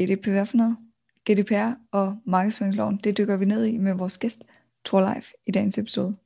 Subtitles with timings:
[0.00, 0.76] GDPR, hvad for noget?
[1.30, 4.44] GDPR og markedsføringsloven, det dykker vi ned i med vores gæst,
[4.84, 6.16] Thor Leif, i dagens episode.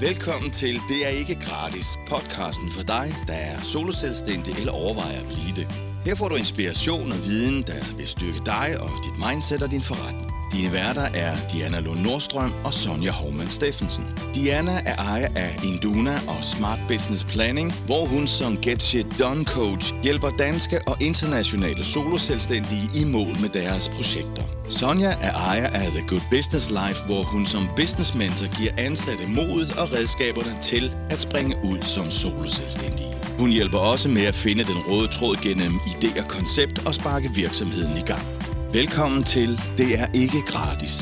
[0.00, 5.28] Velkommen til Det er ikke gratis, podcasten for dig, der er soloselvstændig eller overvejer at
[5.32, 5.66] blive det.
[6.06, 9.84] Her får du inspiration og viden, der vil styrke dig og dit mindset og din
[9.90, 10.39] forretning.
[10.52, 14.04] Dine værter er Diana Lund Nordstrøm og Sonja Hormann Steffensen.
[14.34, 19.44] Diana er ejer af Induna og Smart Business Planning, hvor hun som Get Shit Done
[19.44, 24.42] Coach hjælper danske og internationale soloselvstændige i mål med deres projekter.
[24.70, 29.26] Sonja er ejer af The Good Business Life, hvor hun som business mentor giver ansatte
[29.26, 33.14] modet og redskaberne til at springe ud som soloselvstændige.
[33.38, 37.30] Hun hjælper også med at finde den røde tråd gennem idé og koncept og sparke
[37.34, 38.49] virksomheden i gang.
[38.74, 39.48] Velkommen til
[39.78, 40.94] Det er ikke gratis.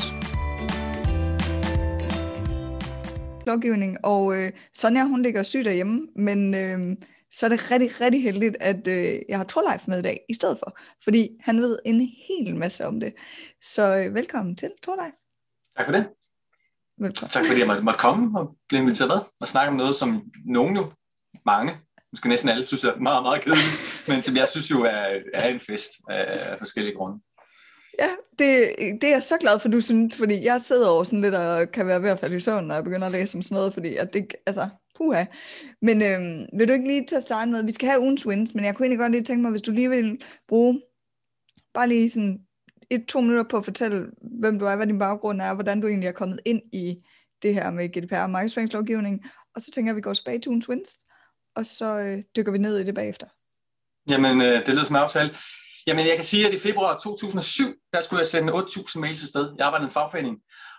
[3.47, 6.97] Lovgivning, og øh, Sonja hun ligger syg derhjemme, men øh,
[7.31, 10.33] så er det rigtig, rigtig heldigt, at øh, jeg har Torleif med i dag i
[10.33, 13.13] stedet for, fordi han ved en hel masse om det.
[13.61, 15.13] Så øh, velkommen til, Torleif.
[15.77, 16.09] Tak for det.
[16.97, 17.29] Velkommen.
[17.29, 20.21] Tak fordi jeg måtte, måtte komme og blive inviteret med og snakke om noget, som
[20.45, 20.91] nogen jo,
[21.45, 21.77] mange,
[22.11, 25.47] måske næsten alle, synes er meget, meget kedeligt, men som jeg synes jo er, er
[25.47, 27.19] en fest af, af forskellige grunde.
[27.99, 31.21] Ja, det, det er jeg så glad for, du synes, fordi jeg sidder over sådan
[31.21, 33.41] lidt og kan være ved at falde i søvn, når jeg begynder at læse om
[33.41, 35.25] sådan noget, fordi at det, altså, puha.
[35.81, 38.55] Men øhm, vil du ikke lige tage at starte med, vi skal have ugens wins,
[38.55, 40.81] men jeg kunne egentlig godt lige tænke mig, hvis du lige vil bruge
[41.73, 42.39] bare lige sådan
[42.89, 44.05] et-to minutter på at fortælle,
[44.39, 46.97] hvem du er, hvad din baggrund er, hvordan du egentlig er kommet ind i
[47.41, 50.49] det her med GDPR og markedsføringslovgivning, og så tænker jeg, at vi går tilbage til
[50.49, 50.97] ugens wins,
[51.55, 53.27] og så øh, dykker vi ned i det bagefter.
[54.09, 55.35] Jamen, øh, det lyder som aftale.
[55.89, 59.53] Jamen, jeg kan sige, at i februar 2007, der skulle jeg sende 8.000 mails afsted.
[59.57, 60.37] Jeg arbejdede i en fagforening,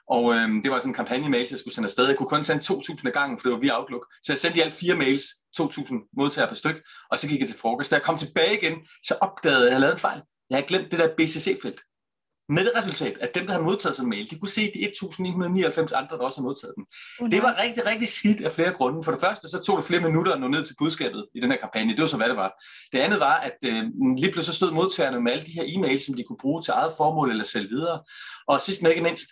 [0.09, 2.07] og øhm, det var sådan en kampagne-mails, jeg skulle sende afsted.
[2.07, 4.07] Jeg kunne kun sende 2.000 ad gangen, for det var via Outlook.
[4.23, 5.23] Så jeg sendte i alt fire mails,
[5.61, 7.91] 2.000 modtagere per styk, og så gik jeg til frokost.
[7.91, 10.23] Da jeg kom tilbage igen, så opdagede jeg, at jeg havde lavet en fejl.
[10.51, 11.81] Jeg havde glemt det der BCC-felt.
[12.57, 14.85] Med det resultat, at dem, der havde modtaget sådan en mail, de kunne se de
[14.85, 16.85] 1999 andre, der også havde modtaget den.
[17.21, 19.05] Oh, det var rigtig, rigtig skidt af flere grunde.
[19.05, 21.51] For det første, så tog det flere minutter at nå ned til budskabet i den
[21.51, 21.93] her kampagne.
[21.93, 22.51] Det var så, hvad det var.
[22.93, 23.83] Det andet var, at øh,
[24.19, 26.73] lige pludselig så stod modtagerne med alle de her e-mails, som de kunne bruge til
[26.73, 28.01] eget formål eller sælge videre.
[28.49, 29.29] Og sidst men ikke mindst,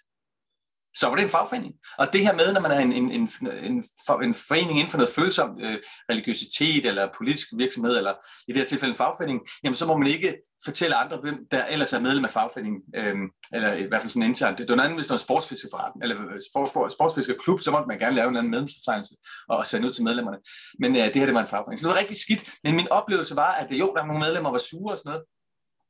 [0.99, 1.75] så var det en fagforening.
[1.99, 3.31] Og det her med, når man er en, en, en,
[3.63, 3.85] en,
[4.23, 5.79] en forening inden for noget følsom øh,
[6.11, 8.15] religiøsitet eller politisk virksomhed, eller
[8.49, 11.65] i det her tilfælde en fagforening, jamen så må man ikke fortælle andre, hvem der
[11.65, 13.17] ellers er medlem af fagforeningen, øh,
[13.53, 14.59] eller i hvert fald sådan internt.
[14.59, 17.71] Det er noget andet, hvis det er en sportsfiskerforretning, eller øh, for, for, sportsfiskerklub, så
[17.71, 19.15] måtte man gerne lave en anden medlemsbetegnelse
[19.49, 20.39] og sende ud til medlemmerne.
[20.81, 21.79] Men øh, det her, det var en fagforening.
[21.81, 24.25] Så det var rigtig skidt, men min oplevelse var, at øh, jo, der var nogle
[24.27, 25.25] medlemmer, der var sure og sådan noget,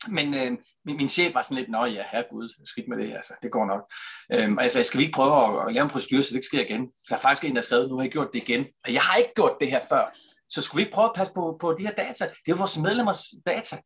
[0.06, 3.34] men øh, min, min chef var sådan lidt, nå ja, herregud, skidt med det, altså,
[3.42, 3.92] det går nok.
[4.32, 6.60] Øhm, altså, skal vi ikke prøve at, at lave en procedure, så det ikke sker
[6.60, 6.88] igen?
[7.08, 8.66] Der er faktisk en, der har skrevet, nu har jeg gjort det igen.
[8.86, 10.04] Og jeg har ikke gjort det her før.
[10.48, 12.24] Så skulle vi ikke prøve at passe på, på de her data?
[12.46, 13.76] Det er vores medlemmers data.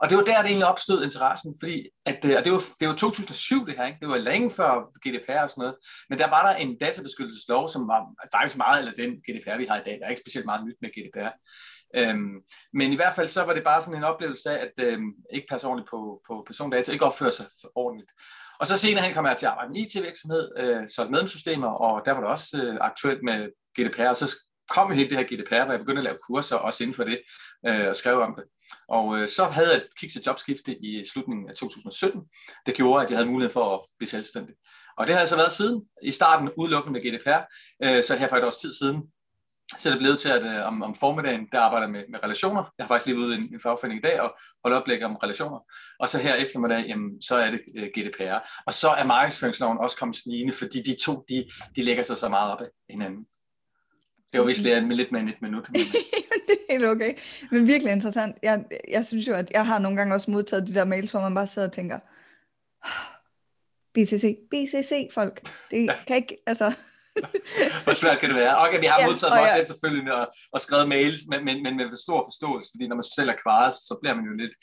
[0.00, 2.88] Og det var der, det egentlig opstod interessen, fordi at, øh, og det var, det
[2.88, 3.98] var 2007 det her, ikke?
[4.00, 4.70] det var længe før
[5.04, 5.76] GDPR og sådan noget,
[6.10, 8.00] men der var der en databeskyttelseslov, som var
[8.34, 10.76] faktisk meget, eller den GDPR, vi har i dag, der er ikke specielt meget nyt
[10.80, 11.32] med GDPR,
[11.96, 12.40] Øhm,
[12.72, 15.46] men i hvert fald så var det bare sådan en oplevelse af, at øhm, ikke
[15.50, 18.10] passe ordentligt på, på persondata, ikke opføre sig ordentligt.
[18.60, 22.02] Og så senere hen kom jeg til at arbejde med IT-virksomhed, øh, så medlemssystemer, og
[22.04, 23.48] der var det også øh, aktuelt med
[23.78, 24.36] GDPR, og så
[24.70, 27.20] kom hele det her GDPR, hvor jeg begyndte at lave kurser også inden for det,
[27.66, 28.44] øh, og skrev om det.
[28.88, 32.20] Og øh, så havde jeg et kig til jobskifte i slutningen af 2017.
[32.66, 34.54] Det gjorde, at jeg havde mulighed for at blive selvstændig.
[34.98, 35.82] Og det har altså været siden.
[36.02, 37.40] I starten udelukkende med GDPR,
[37.84, 39.11] øh, så her for et års tid siden
[39.78, 42.72] så er det blevet til, at øh, om, om formiddagen, der arbejder med, med relationer.
[42.78, 45.16] Jeg har faktisk lige ude i en, en fagforening i dag og holde oplæg om
[45.16, 45.58] relationer.
[45.98, 48.62] Og så her eftermiddag, jamen, så er det øh, GDPR.
[48.66, 51.44] Og så er markedsføringsloven også kommet snigende, fordi de to, de,
[51.76, 53.26] de lægger sig så meget op af hinanden.
[54.32, 55.68] Det var vist lidt, lidt mere end et minut.
[55.70, 55.80] Men...
[56.48, 57.14] det er helt okay.
[57.50, 58.36] Men virkelig interessant.
[58.42, 61.20] Jeg, jeg synes jo, at jeg har nogle gange også modtaget de der mails, hvor
[61.20, 61.98] man bare sidder og tænker,
[63.94, 66.72] BCC, BCC folk, det kan ikke, altså...
[67.84, 68.58] Hvor svært kan det være?
[68.64, 69.62] Okay, vi har ja, modtaget også ja.
[69.62, 73.28] efterfølgende og, og skrevet mails, men, men, men med stor forståelse, fordi når man selv
[73.28, 74.54] er kvaret, så bliver man jo lidt,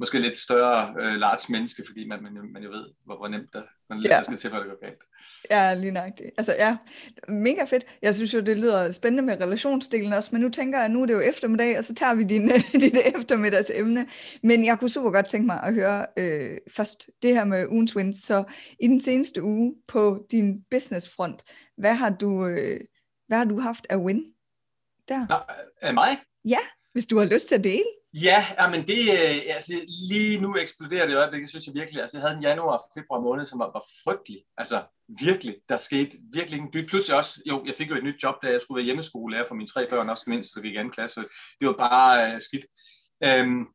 [0.00, 3.52] måske lidt større øh, large menneske, fordi man, man, man jo ved, hvor, hvor nemt
[3.52, 4.22] der, man ja.
[4.22, 5.02] skal til, for det går galt.
[5.50, 6.30] Ja, lige nøjagtigt.
[6.38, 6.76] Altså ja,
[7.28, 7.86] mega fedt.
[8.02, 11.02] Jeg synes jo, det lyder spændende med relationsdelen også, men nu tænker jeg, at nu
[11.02, 12.48] er det jo eftermiddag, og så tager vi din,
[12.82, 14.06] dit eftermiddags emne.
[14.42, 17.96] Men jeg kunne super godt tænke mig at høre øh, først det her med ugens
[17.96, 18.16] wins.
[18.16, 18.44] Så
[18.80, 21.42] i den seneste uge på din businessfront,
[21.80, 22.80] hvad har du, øh,
[23.26, 24.24] hvad har du haft af win?
[25.08, 25.26] Der.
[25.28, 25.36] Nå,
[25.80, 26.18] af mig?
[26.44, 26.58] Ja.
[26.92, 27.84] hvis du har lyst til at dele.
[28.14, 29.72] Ja, men det, øh, altså,
[30.08, 32.02] lige nu eksploderer det i øjeblikket, synes jeg virkelig.
[32.02, 34.44] Altså, jeg havde en januar og februar måned, som var, var frygtelig.
[34.56, 34.82] Altså,
[35.20, 35.56] virkelig.
[35.68, 36.88] Der skete virkelig en dyt.
[36.88, 39.54] Pludselig også, jo, jeg fik jo et nyt job, da jeg skulle være hjemmeskolelærer for
[39.54, 41.20] mine tre børn, også mindst, der gik i anden klasse.
[41.60, 42.66] Det var bare uh, skidt.
[43.26, 43.68] Um,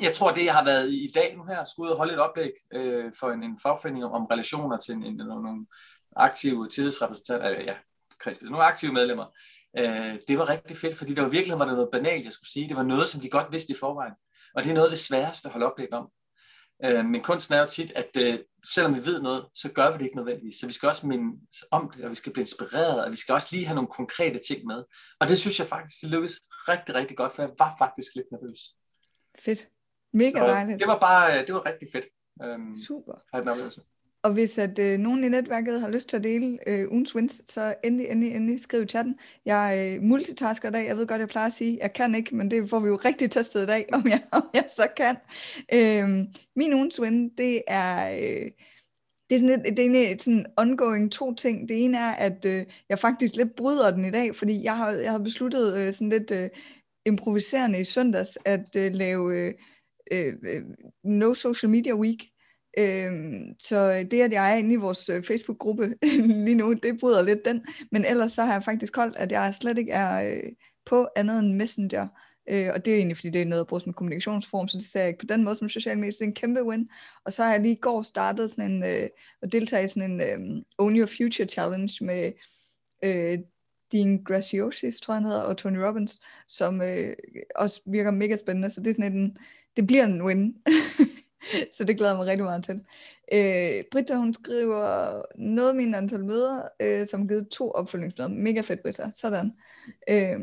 [0.00, 2.20] jeg tror, det jeg har været i, dag nu her, skulle ud og holde et
[2.20, 5.66] oplæg uh, for en, en fagforening om, om relationer til en, en, nogle
[6.16, 7.74] aktive tillidsrepræsentanter, ja,
[8.18, 9.26] kreds, nogle aktive medlemmer.
[9.78, 12.68] Øh, det var rigtig fedt, fordi der var virkelig var noget banalt, jeg skulle sige.
[12.68, 14.14] Det var noget, som de godt vidste i forvejen.
[14.54, 16.10] Og det er noget af det sværeste at holde oplæg om.
[16.84, 18.38] Øh, men kunsten er jo tit, at øh,
[18.74, 20.56] selvom vi ved noget, så gør vi det ikke nødvendigvis.
[20.60, 21.40] Så vi skal også minde
[21.70, 24.40] om det, og vi skal blive inspireret, og vi skal også lige have nogle konkrete
[24.48, 24.84] ting med.
[25.20, 28.26] Og det synes jeg faktisk, det lykkedes rigtig, rigtig godt, for jeg var faktisk lidt
[28.32, 28.60] nervøs.
[29.38, 29.68] Fedt.
[30.12, 30.78] Mega dejligt.
[30.78, 32.04] Det var bare, det var rigtig fedt.
[32.42, 33.12] Øhm, Super.
[33.12, 33.80] At have den oplevelse.
[34.22, 37.42] Og hvis at øh, nogen i netværket har lyst til at dele øh, ugens wins,
[37.46, 39.18] så endelig, endelig, endelig skriv i chatten.
[39.44, 40.86] Jeg øh, multitasker i dag.
[40.86, 42.96] Jeg ved godt, jeg plejer at sige, jeg kan ikke, men det får vi jo
[42.96, 45.16] rigtig testet i dag, om jeg, om jeg så kan.
[45.74, 46.26] Øh,
[46.56, 48.10] min ugens win, det er...
[48.10, 48.50] Øh,
[49.30, 51.68] det er sådan et, det er sådan ongoing to ting.
[51.68, 54.90] Det ene er, at øh, jeg faktisk lidt bryder den i dag, fordi jeg har,
[54.90, 56.50] jeg har besluttet øh, sådan lidt øh,
[57.06, 59.54] improviserende i søndags at øh, lave øh,
[60.12, 60.62] øh, øh
[61.04, 62.29] No Social Media Week.
[62.78, 65.94] Øhm, så det, at jeg er inde i vores øh, Facebook-gruppe
[66.46, 67.66] lige nu, det bryder lidt den.
[67.92, 70.52] Men ellers så har jeg faktisk holdt, at jeg slet ikke er øh,
[70.86, 72.08] på andet end Messenger.
[72.48, 74.86] Øh, og det er egentlig, fordi det er noget at bruge som kommunikationsform, så det
[74.86, 76.10] ser jeg ikke på den måde som social media.
[76.10, 76.90] Det er en kæmpe win.
[77.24, 79.08] Og så har jeg lige i går startet sådan en, øh,
[79.42, 82.32] at deltage i sådan en øh, Own Your Future Challenge med
[83.04, 83.38] øh,
[83.92, 87.16] Dean Graciosis, tror jeg han hedder, og Tony Robbins, som øh,
[87.54, 88.70] også virker mega spændende.
[88.70, 89.36] Så det er sådan en,
[89.76, 90.56] det bliver en win.
[91.76, 92.80] så det glæder jeg mig rigtig meget til.
[93.32, 98.30] Øh, Britta, hun skriver noget mine antal møder, øh, som givet to opfølgningsmøder.
[98.30, 99.10] Mega fedt, Britta.
[99.14, 99.52] Sådan.
[100.10, 100.40] Øh,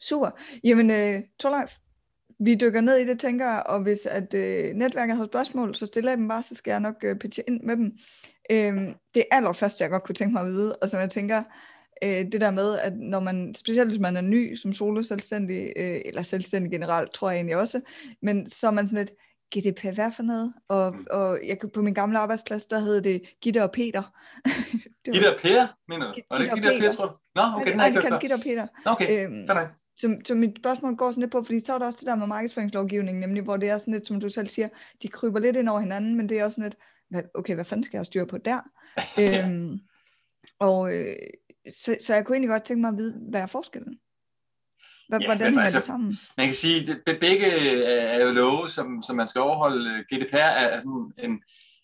[0.00, 0.30] super.
[0.64, 1.70] Jamen, øh, Torleif,
[2.38, 5.86] vi dykker ned i det, tænker jeg, og hvis at øh, netværket har spørgsmål, så
[5.86, 7.92] stiller jeg dem bare, så skal jeg nok øh, pitche ind med dem.
[8.50, 11.42] Øh, det allerførste, jeg godt kunne tænke mig at vide, og som jeg tænker,
[12.04, 15.72] øh, det der med, at når man, specielt hvis man er ny som solo selvstændig,
[15.76, 17.80] øh, eller selvstændig generelt, tror jeg egentlig også,
[18.22, 19.12] men så er man sådan lidt,
[19.56, 20.54] GDPR, hvad for noget?
[20.68, 21.06] Og, mm.
[21.10, 24.02] og jeg, på min gamle arbejdsplads, der hed det Gitte og Peter.
[25.04, 26.14] det Gitte og Per, mener du?
[26.30, 27.12] Og Gitte og Peter, tror du?
[27.34, 28.66] Nå, okay, den har jeg ikke Gitte og Peter.
[28.84, 29.46] Nå, okay, øhm,
[29.96, 32.14] så, så mit spørgsmål går sådan lidt på, fordi så er der også det der
[32.14, 34.68] med markedsføringslovgivningen, nemlig hvor det er sådan lidt, som du selv siger,
[35.02, 36.74] de kryber lidt ind over hinanden, men det er også sådan
[37.10, 38.60] lidt, okay, hvad fanden skal jeg styre på der?
[39.22, 39.78] øhm,
[40.58, 41.16] og øh,
[41.72, 43.98] så, så jeg kunne egentlig godt tænke mig at vide, hvad er forskellen?
[45.08, 46.18] Hvordan ja, hænger altså, det sammen?
[46.36, 47.46] Man kan sige, at begge
[47.86, 50.04] er jo love, som, som man skal overholde.
[50.12, 51.30] GDPR er sådan en,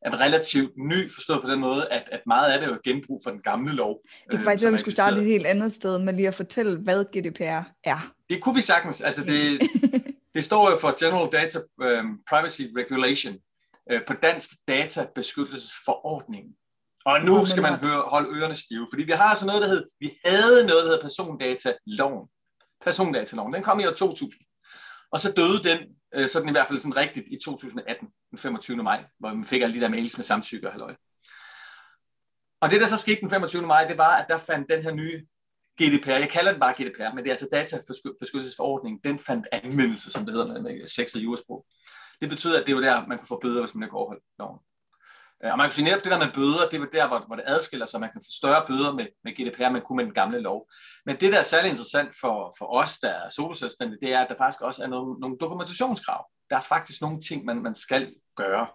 [0.06, 3.20] en relativt ny, forstået på den måde, at, at meget af det er jo genbrug
[3.24, 4.00] for den gamle lov.
[4.30, 6.78] Det er faktisk, at vi skulle starte et helt andet sted med lige at fortælle,
[6.78, 8.12] hvad GDPR er.
[8.30, 9.00] Det kunne vi sagtens.
[9.00, 9.60] Altså det,
[10.34, 13.34] det står jo for General Data um, Privacy Regulation,
[14.06, 16.44] på dansk databeskyttelsesforordning.
[17.04, 19.84] Og nu skal man høre, holde ørerne stive, fordi vi har altså noget, der hed,
[20.00, 22.28] vi havde noget, der hedder persondataloven
[22.84, 23.52] persondataloven.
[23.52, 24.32] Den kom i år 2000.
[25.10, 25.78] Og så døde den,
[26.14, 28.82] øh, sådan i hvert fald sådan rigtigt, i 2018, den 25.
[28.82, 30.94] maj, hvor man fik alle de der mails med samtykke og halløj.
[32.60, 33.66] Og det, der så skete den 25.
[33.66, 35.26] maj, det var, at der fandt den her nye
[35.82, 40.26] GDPR, jeg kalder den bare GDPR, men det er altså databeskyttelsesforordningen, den fandt anvendelse, som
[40.26, 41.66] det hedder med, med sexet jurasprog.
[42.20, 44.58] Det betyder, at det var der, man kunne få bøder, hvis man ikke overholdt loven.
[45.44, 47.36] Øh, og man kan sige netop det der med bøder, det var der, hvor, hvor
[47.36, 48.00] det adskiller sig.
[48.00, 50.70] Man kan få større bøder med, med GDPR, men kun med den gamle lov.
[51.06, 54.28] Men det, der er særlig interessant for, for os, der er soloselvstændige, det er, at
[54.28, 56.26] der faktisk også er nogle, nogle dokumentationskrav.
[56.50, 58.66] Der er faktisk nogle ting, man, man skal gøre,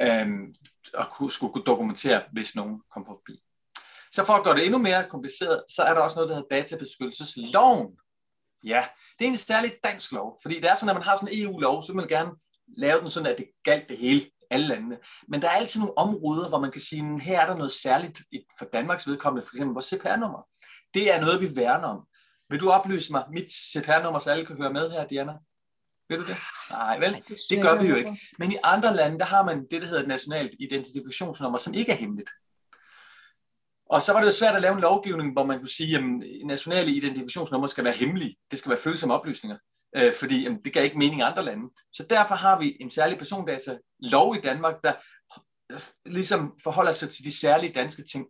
[0.00, 0.54] øhm,
[0.94, 3.42] og kunne, skulle kunne dokumentere, hvis nogen kom på forbi.
[4.12, 6.56] Så for at gøre det endnu mere kompliceret, så er der også noget, der hedder
[6.56, 7.88] databeskyttelsesloven.
[8.64, 8.84] Ja,
[9.18, 11.42] det er en særlig dansk lov, fordi det er sådan, at man har sådan en
[11.42, 12.30] EU-lov, så vil man gerne
[12.76, 14.98] lave den sådan, at det galt det hele alle landene.
[15.28, 17.72] Men der er altid nogle områder, hvor man kan sige, at her er der noget
[17.72, 18.22] særligt
[18.58, 20.48] for Danmarks vedkommende, for eksempel vores CPR-nummer.
[20.94, 22.06] Det er noget, vi værner om.
[22.50, 25.32] Vil du oplyse mig mit CPR-nummer, så alle kan høre med her, Diana?
[26.08, 26.36] Ved du det?
[26.70, 27.24] Nej, vel?
[27.28, 28.20] det, det gør vi jo ikke.
[28.38, 31.92] Men i andre lande, der har man det, der hedder et nationalt identifikationsnummer, som ikke
[31.92, 32.30] er hemmeligt.
[33.90, 36.04] Og så var det jo svært at lave en lovgivning, hvor man kunne sige, at
[36.44, 38.36] nationale identifikationsnummer skal være hemmelige.
[38.50, 39.56] Det skal være følsomme oplysninger
[39.96, 41.70] øh, fordi jamen, det gav ikke mening i andre lande.
[41.92, 44.92] Så derfor har vi en særlig persondata lov i Danmark, der
[46.08, 48.26] ligesom forholder sig til de særlige danske ting.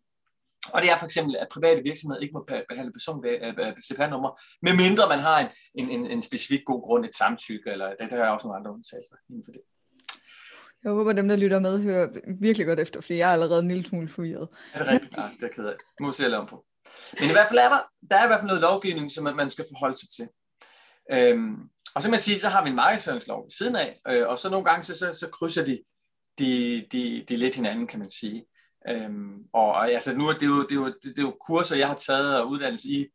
[0.72, 2.92] Og det er for eksempel, at private virksomheder ikke må behandle
[3.86, 8.10] CPR-nummer, medmindre man har en, en, en, en specifik god grund, et samtykke, eller det
[8.10, 9.60] der er også nogle andre undtagelser inden for det.
[10.84, 12.08] Jeg håber, dem, der lytter med, hører
[12.40, 14.48] virkelig godt efter, fordi jeg er allerede en lille smule forvirret.
[14.74, 15.16] Er det rigtigt?
[15.16, 15.74] Nej, det er ked af.
[15.74, 16.64] Det må se om på.
[17.20, 19.50] Men i hvert fald er der, der er i hvert fald noget lovgivning, som man
[19.50, 20.28] skal forholde sig til.
[21.12, 21.56] Øhm,
[21.94, 24.38] og så kan man sige, så har vi en markedsføringslov ved siden af, øh, og
[24.38, 25.78] så nogle gange, så, så, så krydser de,
[26.38, 28.44] de, de, de lidt hinanden, kan man sige.
[28.88, 31.76] Øhm, og, og altså, nu er det, jo, det, er jo, det er jo kurser,
[31.76, 33.06] jeg har taget og uddannelse i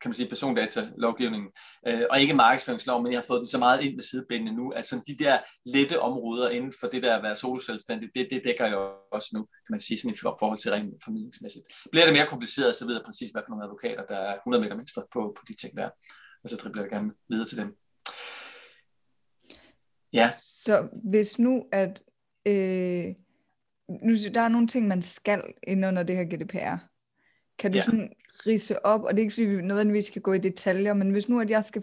[0.00, 1.50] kan man sige, persondatalovgivningen,
[1.86, 4.72] øh, og ikke markedsføringslov, men jeg har fået den så meget ind med sidebindene nu,
[4.72, 8.66] altså de der lette områder inden for det der at være soloselvstændig, det, det dækker
[8.66, 8.76] jeg
[9.12, 11.64] også nu, kan man sige, sådan i forhold til rent formidlingsmæssigt.
[11.92, 14.62] Bliver det mere kompliceret, så ved jeg præcis, hvad for nogle advokater, der er 100
[14.62, 15.90] meter mindre på, på de ting der,
[16.42, 17.76] og så dribler jeg gerne videre til dem.
[20.12, 20.28] Ja.
[20.38, 22.02] Så hvis nu, at
[22.46, 23.14] øh,
[23.88, 26.76] nu, der er nogle ting, man skal ind under det her GDPR,
[27.58, 27.82] kan du ja.
[27.82, 28.12] sådan
[28.46, 31.28] rise op, og det er ikke fordi vi nødvendigvis skal gå i detaljer, men hvis
[31.28, 31.82] nu at jeg skal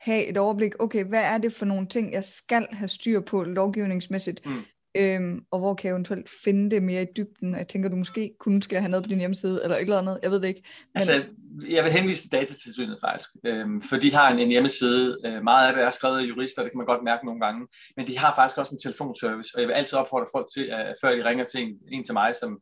[0.00, 3.42] have et overblik, okay, hvad er det for nogle ting, jeg skal have styr på
[3.42, 4.62] lovgivningsmæssigt, mm.
[4.94, 7.54] Øhm, og hvor kan jeg eventuelt finde det mere i dybden?
[7.54, 10.18] Jeg tænker, du måske kun skal have noget på din hjemmeside, eller et eller andet,
[10.22, 10.62] jeg ved det ikke.
[10.94, 11.00] Men...
[11.00, 11.24] Altså,
[11.68, 15.68] jeg vil henvise til datatilsynet faktisk, øhm, for de har en, en hjemmeside, øh, meget
[15.68, 18.18] af det er skrevet af jurister, det kan man godt mærke nogle gange, men de
[18.18, 21.28] har faktisk også en telefonservice, og jeg vil altid opfordre folk til, at før de
[21.28, 22.60] ringer til en, en til mig, som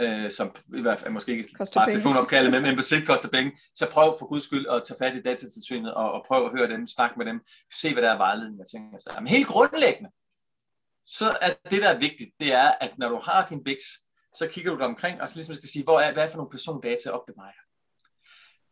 [0.00, 3.28] øh, som i hvert fald måske ikke koster bare telefonopkaldet, men, men på sigt koster
[3.28, 6.50] penge, så prøv for guds skyld at tage fat i datatilsynet og, og prøv at
[6.58, 7.40] høre dem, snakke med dem,
[7.80, 9.00] se hvad der er vejledning og ting.
[9.00, 9.10] Så.
[9.18, 10.10] Men helt grundlæggende,
[11.06, 13.78] så er det, der er vigtigt, det er, at når du har din BIX,
[14.34, 16.36] så kigger du dig omkring, og så ligesom skal sige, hvor er, hvad er for
[16.36, 17.52] nogle persondata opbevarer?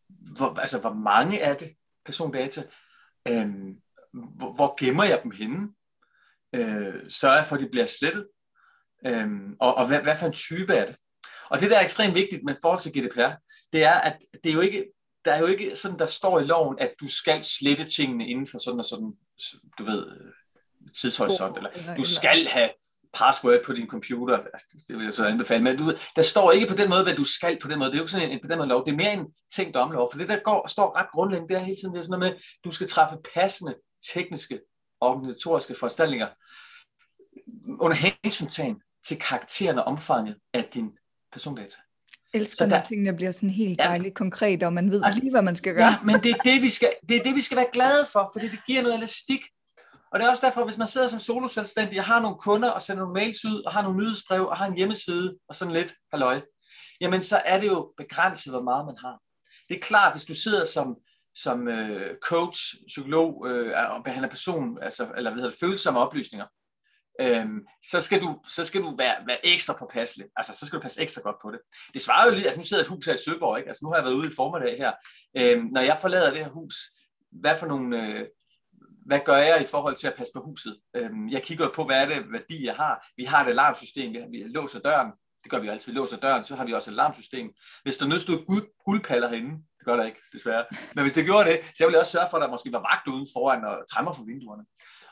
[0.09, 1.75] Hvor, altså, hvor mange er det
[2.05, 2.63] persondata?
[3.29, 3.81] Øhm,
[4.13, 5.69] hvor, hvor gemmer jeg dem henne?
[6.53, 8.29] Øh, sørger jeg for, at de bliver slettet?
[9.07, 10.97] Øhm, og og hvad, hvad for en type er det?
[11.51, 13.33] Og det, der er ekstremt vigtigt med forhold til GDPR,
[13.73, 14.93] det er, at det er jo ikke,
[15.25, 18.47] der er jo ikke sådan, der står i loven, at du skal slette tingene inden
[18.47, 19.13] for sådan og sådan,
[19.79, 20.33] du ved,
[21.01, 22.71] tidshorisont, eller du skal have
[23.15, 26.67] password på din computer, altså, det vil jeg så anbefale, men du, der står ikke
[26.67, 28.41] på den måde, hvad du skal på den måde, det er jo ikke sådan en,
[28.43, 29.27] på den måde lov, det er mere en
[29.57, 32.05] tænkt omlov, for det der går, står ret grundlæggende, det er hele tiden det er
[32.05, 33.75] sådan noget med, du skal træffe passende
[34.15, 34.61] tekniske
[35.01, 36.29] organisatoriske foranstaltninger
[37.81, 38.77] under hensyntagen
[39.07, 40.91] til karakteren og omfanget af din
[41.33, 41.77] persondata.
[42.35, 45.57] Elsker, når tingene bliver sådan helt dejligt ja, konkrete, og man ved lige, hvad man
[45.57, 45.87] skal gøre.
[45.87, 48.31] Ja, men det er det, vi skal, det er det, vi skal være glade for,
[48.33, 49.41] fordi det giver noget elastik.
[50.15, 52.83] Og det er også derfor, hvis man sidder som solo-selvstændig, og har nogle kunder, og
[52.83, 55.95] sender nogle mails ud, og har nogle nyhedsbrev, og har en hjemmeside, og sådan lidt
[56.13, 56.41] halløj,
[57.01, 59.19] jamen så er det jo begrænset, hvor meget man har.
[59.69, 60.97] Det er klart, hvis du sidder som,
[61.35, 66.47] som øh, coach, psykolog, øh, og behandler person, altså, eller hvad hedder det, følsomme oplysninger,
[67.21, 70.27] øhm, så, skal du, så skal du være, være ekstra påpasselig.
[70.37, 71.61] Altså, så skal du passe ekstra godt på det.
[71.95, 73.69] Det svarer jo lige, altså nu sidder et hus her i Søborg, ikke?
[73.69, 74.93] Altså nu har jeg været ude i formiddag her.
[75.37, 76.75] Øhm, når jeg forlader det her hus,
[77.33, 78.27] hvad for nogle, øh,
[79.07, 80.77] hvad gør jeg i forhold til at passe på huset?
[80.97, 83.07] Øhm, jeg kigger på, hvad er det værdi, jeg har.
[83.17, 85.13] Vi har et alarmsystem, vi, har, vi låser døren.
[85.43, 87.51] Det gør vi altid, vi låser døren, så har vi også et alarmsystem.
[87.83, 90.65] Hvis der nu stod guld, guldpaller herinde, det gør der ikke, desværre.
[90.95, 92.79] Men hvis det gjorde det, så jeg ville også sørge for, at der måske var
[92.93, 94.65] vagt uden foran og træmmer for vinduerne.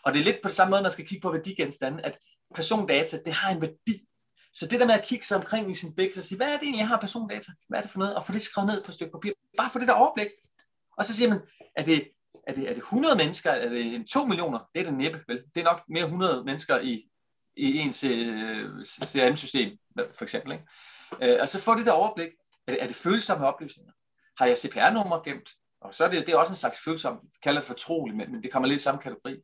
[0.04, 2.18] Og det er lidt på samme måde, man skal kigge på værdigenstande, at
[2.54, 4.06] persondata, det har en værdi.
[4.54, 6.52] Så det der med at kigge sig omkring i sin bæk, og sige, hvad er
[6.52, 7.52] det egentlig, jeg har persondata?
[7.68, 8.14] Hvad er det for noget?
[8.14, 9.32] Og få det skrevet ned på et stykke papir.
[9.56, 10.28] Bare få det der overblik.
[10.98, 11.40] Og så siger man,
[11.76, 12.08] er det,
[12.46, 13.50] er det, er det 100 mennesker?
[13.50, 14.58] Er det 2 millioner?
[14.74, 15.42] Det er det næppe, vel?
[15.54, 17.10] Det er nok mere 100 mennesker i,
[17.56, 19.78] i ens øh, CRM-system,
[20.14, 20.52] for eksempel.
[20.52, 21.34] Ikke?
[21.34, 22.28] Øh, og så få det der overblik.
[22.66, 23.92] Er det, er det følsomme oplysninger?
[24.38, 25.50] Har jeg CPR-nummer gemt?
[25.80, 28.42] Og så er det, det er også en slags følsom, kalder det fortrolig, men, men
[28.42, 29.36] det kommer lidt i samme kategori.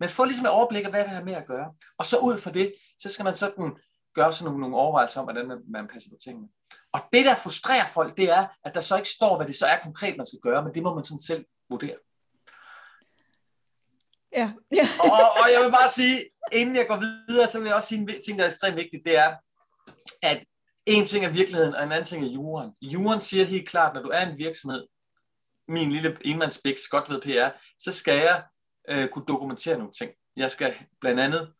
[0.00, 1.74] Men få ligesom et overblik af, hvad det har med at gøre.
[1.98, 3.76] Og så ud fra det, så skal man sådan
[4.14, 6.48] gøre sådan nogle, nogle overvejelser om, hvordan man, man passer på tingene.
[6.92, 9.66] Og det, der frustrerer folk, det er, at der så ikke står, hvad det så
[9.66, 11.96] er konkret, man skal gøre, men det må man sådan selv vurdere.
[14.32, 14.52] Ja.
[14.72, 14.86] ja.
[15.00, 18.00] og, og jeg vil bare sige, inden jeg går videre, så vil jeg også sige
[18.00, 19.36] en ting, der er ekstremt vigtigt, det er,
[20.22, 20.44] at
[20.86, 22.72] en ting er virkeligheden, og en anden ting er jorden.
[22.82, 24.86] Jorden siger helt klart, når du er en virksomhed,
[25.68, 28.44] min lille enmandsbiks, godt ved PR, så skal jeg
[28.88, 30.10] øh, kunne dokumentere nogle ting.
[30.36, 31.52] Jeg skal blandt andet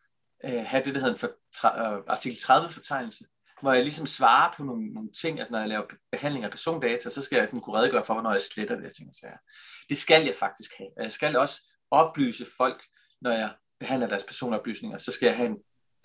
[0.44, 3.25] øh, have det, der hedder en for, øh, artikel 30-fortegnelse,
[3.60, 7.10] hvor jeg ligesom svarer på nogle, nogle ting, altså når jeg laver behandling af persondata,
[7.10, 9.14] så skal jeg sådan kunne redegøre for, hvornår jeg sletter det, ting.
[9.14, 9.26] Så
[9.88, 10.90] det skal jeg faktisk have.
[10.96, 12.83] Jeg skal også oplyse folk,
[13.21, 15.57] når jeg behandler deres personoplysninger, så skal jeg have en,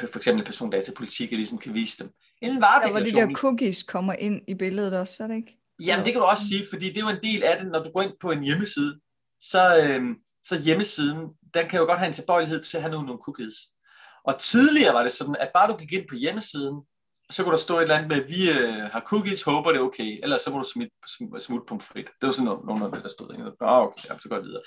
[0.02, 2.12] for eksempel persondatapolitik, jeg ligesom kan vise dem.
[2.42, 3.08] En varedeklaration.
[3.08, 5.58] Ja, hvor de der cookies kommer ind i billedet også, er det ikke?
[5.80, 7.84] Jamen, det kan du også sige, fordi det er jo en del af det, når
[7.84, 9.00] du går ind på en hjemmeside,
[9.42, 10.02] så, øh,
[10.46, 13.54] så hjemmesiden, den kan jo godt have en tilbøjelighed til at have nogle, nogle cookies.
[14.24, 16.76] Og tidligere var det sådan, at bare du gik ind på hjemmesiden,
[17.30, 19.84] så kunne der stå et eller andet med, vi øh, har cookies, håber det er
[19.84, 22.06] okay, ellers så må du smut, smut pomfrit.
[22.06, 23.34] Det var sådan noget, nogle af det, der stod.
[23.34, 23.52] Ikke?
[23.62, 24.62] Ah, okay, så går jeg videre.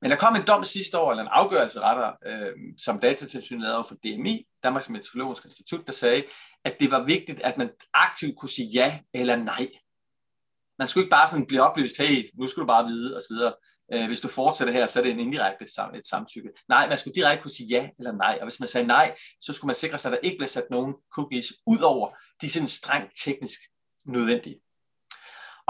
[0.00, 3.84] Men der kom en dom sidste år, eller en afgørelse retter, øh, som datatilsynet lavede
[3.84, 6.24] for DMI, Danmarks Meteorologisk Institut, der sagde,
[6.64, 9.68] at det var vigtigt, at man aktivt kunne sige ja eller nej.
[10.78, 13.36] Man skulle ikke bare sådan blive oplyst, hey, nu skal du bare vide, osv.
[13.92, 16.50] Øh, hvis du fortsætter her, så er det en indirekte sam- et samtykke.
[16.68, 19.52] Nej, man skulle direkte kunne sige ja eller nej, og hvis man sagde nej, så
[19.52, 22.68] skulle man sikre sig, at der ikke blev sat nogen cookies ud over de sådan
[22.68, 23.60] strengt teknisk
[24.06, 24.60] nødvendige.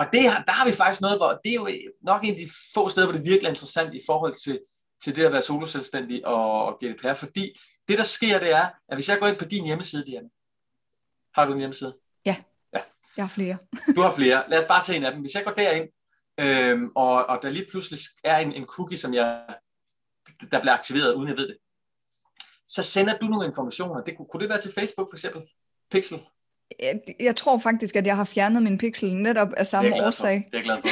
[0.00, 1.68] Og det, der har vi faktisk noget, hvor det er jo
[2.02, 4.60] nok en af de få steder, hvor det virkelig er interessant i forhold til,
[5.04, 8.96] til det at være soloselvstændig og, og GDPR, fordi det, der sker, det er, at
[8.96, 10.28] hvis jeg går ind på din hjemmeside, Diana,
[11.34, 11.96] har du en hjemmeside?
[12.24, 12.36] Ja,
[12.74, 12.78] ja.
[13.16, 13.58] jeg har flere.
[13.96, 14.44] du har flere.
[14.48, 15.20] Lad os bare tage en af dem.
[15.20, 15.88] Hvis jeg går derind,
[16.38, 19.46] øhm, og, og der lige pludselig er en, en cookie, som jeg,
[20.50, 21.56] der bliver aktiveret, uden jeg ved det,
[22.64, 24.04] så sender du nogle informationer.
[24.04, 25.42] Det, kunne det være til Facebook for eksempel?
[25.90, 26.20] Pixel?
[26.78, 30.34] Jeg, jeg tror faktisk, at jeg har fjernet min pixel netop af samme det årsag.
[30.34, 30.88] Det er jeg glad for.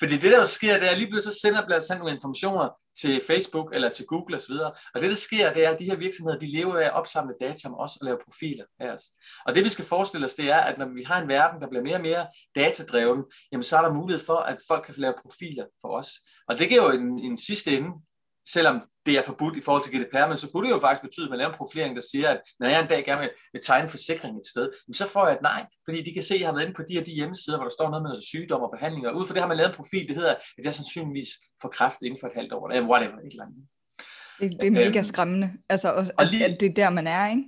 [0.00, 2.68] Fordi det der sker, det er lige pludselig så sender bliver sendt nogle informationer
[3.00, 4.52] til Facebook eller til Google osv.
[4.94, 7.34] Og det der sker, det er, at de her virksomheder, de lever af at opsamle
[7.40, 9.02] data om os og lave profiler af os.
[9.46, 11.68] Og det vi skal forestille os, det er, at når vi har en verden, der
[11.68, 15.14] bliver mere og mere datadreven, jamen så er der mulighed for, at folk kan lave
[15.22, 16.10] profiler for os.
[16.48, 17.90] Og det giver jo en, en sidste ende,
[18.52, 21.26] selvom det er forbudt i forhold til GDPR, men så kunne det jo faktisk betyde,
[21.26, 23.62] at man laver en profilering, der siger, at når jeg en dag gerne vil, vil
[23.64, 26.40] tegne en forsikring et sted, så får jeg et nej, fordi de kan se, at
[26.40, 28.60] jeg har været inde på de her de hjemmesider, hvor der står noget med sygdom
[28.60, 30.74] og behandling, og ud fra det har man lavet en profil, det hedder, at jeg
[30.74, 31.30] sandsynligvis
[31.62, 33.62] får kræft inden for et halvt år, eller whatever, et eller andet.
[34.40, 37.06] Det, det er mega øhm, skræmmende, altså, og, og lige, at det er der, man
[37.06, 37.44] er, ikke?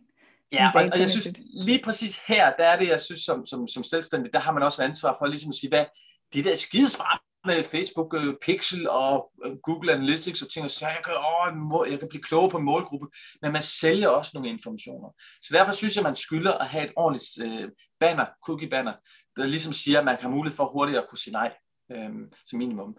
[0.52, 1.28] Ja, og, og jeg synes
[1.66, 4.62] lige præcis her, der er det, jeg synes som, som, som selvstændig, der har man
[4.62, 5.84] også ansvar for ligesom at sige, hvad
[6.32, 10.86] det der skidesmart med Facebook øh, Pixel og øh, Google Analytics og ting, og så
[10.86, 13.06] jeg kan, åh, jeg kan blive klogere på en målgruppe,
[13.42, 15.08] men man sælger også nogle informationer.
[15.42, 17.68] Så derfor synes jeg, man skylder at have et ordentligt øh,
[18.00, 18.94] banner, cookie banner,
[19.36, 21.52] der ligesom siger, at man kan have mulighed for hurtigt at kunne sige nej
[21.92, 22.10] øh,
[22.46, 22.96] som minimum.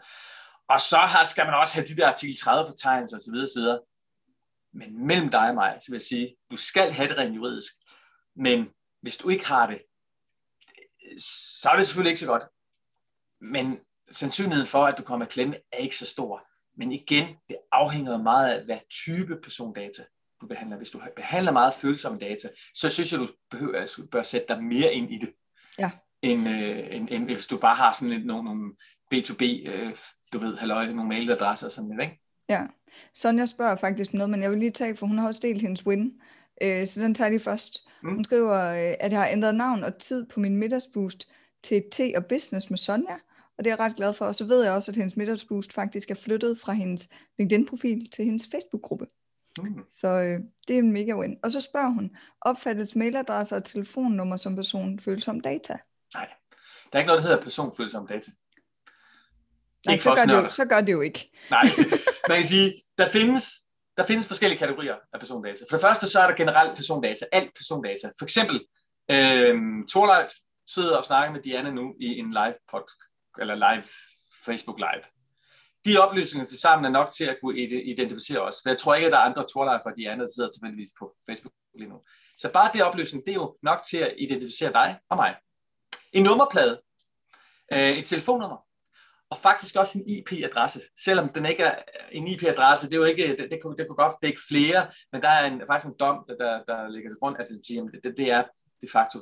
[0.69, 3.35] Og så har, skal man også have de der artikel 30 fortegnelser osv.
[3.43, 3.79] osv.
[4.73, 7.73] Men mellem dig og mig, så vil jeg sige, du skal have det rent juridisk.
[8.35, 8.69] Men
[9.01, 9.81] hvis du ikke har det,
[11.61, 12.43] så er det selvfølgelig ikke så godt.
[13.41, 13.79] Men
[14.11, 16.47] sandsynligheden for, at du kommer i klemme, er ikke så stor.
[16.77, 20.03] Men igen, det afhænger meget af, hvad type persondata
[20.41, 20.77] du behandler.
[20.77, 24.47] Hvis du behandler meget følsomme data, så synes jeg, du behøver, at du bør sætte
[24.47, 25.29] dig mere ind i det.
[25.79, 25.91] Ja.
[26.21, 28.73] End, øh, end, end hvis du bare har sådan lidt nogle, nogle
[29.13, 29.95] B2B, øh,
[30.33, 32.21] du ved, halløj, nogle mailadresser og sådan lidt, ikke?
[32.49, 32.63] Ja.
[33.13, 35.85] Sonja spørger faktisk noget, men jeg vil lige tage, for hun har også delt hendes
[35.87, 36.11] win.
[36.61, 37.87] Øh, så den tager jeg lige først.
[38.03, 38.13] Mm.
[38.15, 41.31] Hun skriver, øh, at jeg har ændret navn og tid på min middagsboost
[41.63, 43.15] til T og Business med Sonja.
[43.61, 44.25] Og det er jeg ret glad for.
[44.25, 48.25] Og så ved jeg også, at hendes middagsboost faktisk er flyttet fra hendes LinkedIn-profil til
[48.25, 49.07] hendes Facebook-gruppe.
[49.59, 49.83] Mm.
[49.89, 51.37] Så øh, det er en mega win.
[51.43, 55.77] Og så spørger hun, opfattes mailadresser og telefonnummer som personfølsom data?
[56.13, 56.27] Nej,
[56.91, 58.31] der er ikke noget, der hedder personfølsom data.
[59.85, 61.31] Nej, ikke så, gør det jo, så gør det jo ikke.
[61.49, 61.63] Nej,
[62.27, 63.51] man kan sige, der findes,
[63.97, 65.65] der findes forskellige kategorier af persondata.
[65.69, 68.07] For det første, så er der generelt persondata, alt persondata.
[68.19, 68.55] For eksempel,
[69.11, 69.55] øh,
[69.89, 70.29] Torleif
[70.67, 73.83] sidder og snakker med Diana nu i en live podcast eller live,
[74.45, 75.03] Facebook Live.
[75.85, 78.55] De oplysninger til sammen er nok til at kunne identificere os.
[78.63, 80.89] For jeg tror ikke, at der er andre torlejer for de andre, der sidder tilfældigvis
[80.99, 82.01] på Facebook lige nu.
[82.37, 85.35] Så bare det oplysning, det er jo nok til at identificere dig og mig.
[86.13, 86.81] En nummerplade,
[87.73, 88.65] øh, et telefonnummer,
[89.29, 90.81] og faktisk også en IP-adresse.
[91.05, 93.95] Selvom den ikke er en IP-adresse, det er jo ikke, det, det, kunne, det kunne
[93.95, 97.17] godt dække flere, men der er en, faktisk en dom, der, der, der ligger til
[97.19, 98.43] grund, at det, siger, det, det er
[98.81, 99.19] de facto,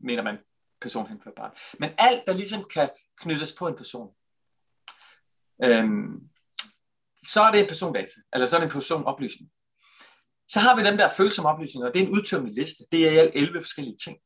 [0.00, 0.38] mener man,
[0.80, 1.58] personhenførbart.
[1.78, 2.88] Men alt, der ligesom kan
[3.20, 4.08] knyttes på en person.
[5.64, 6.20] Øhm,
[7.26, 9.50] så er det en persondata, altså så er det en personoplysning.
[10.48, 12.84] Så har vi dem der følsomme oplysninger, og det er en udtømmende liste.
[12.92, 14.18] Det er i alt 11 forskellige ting.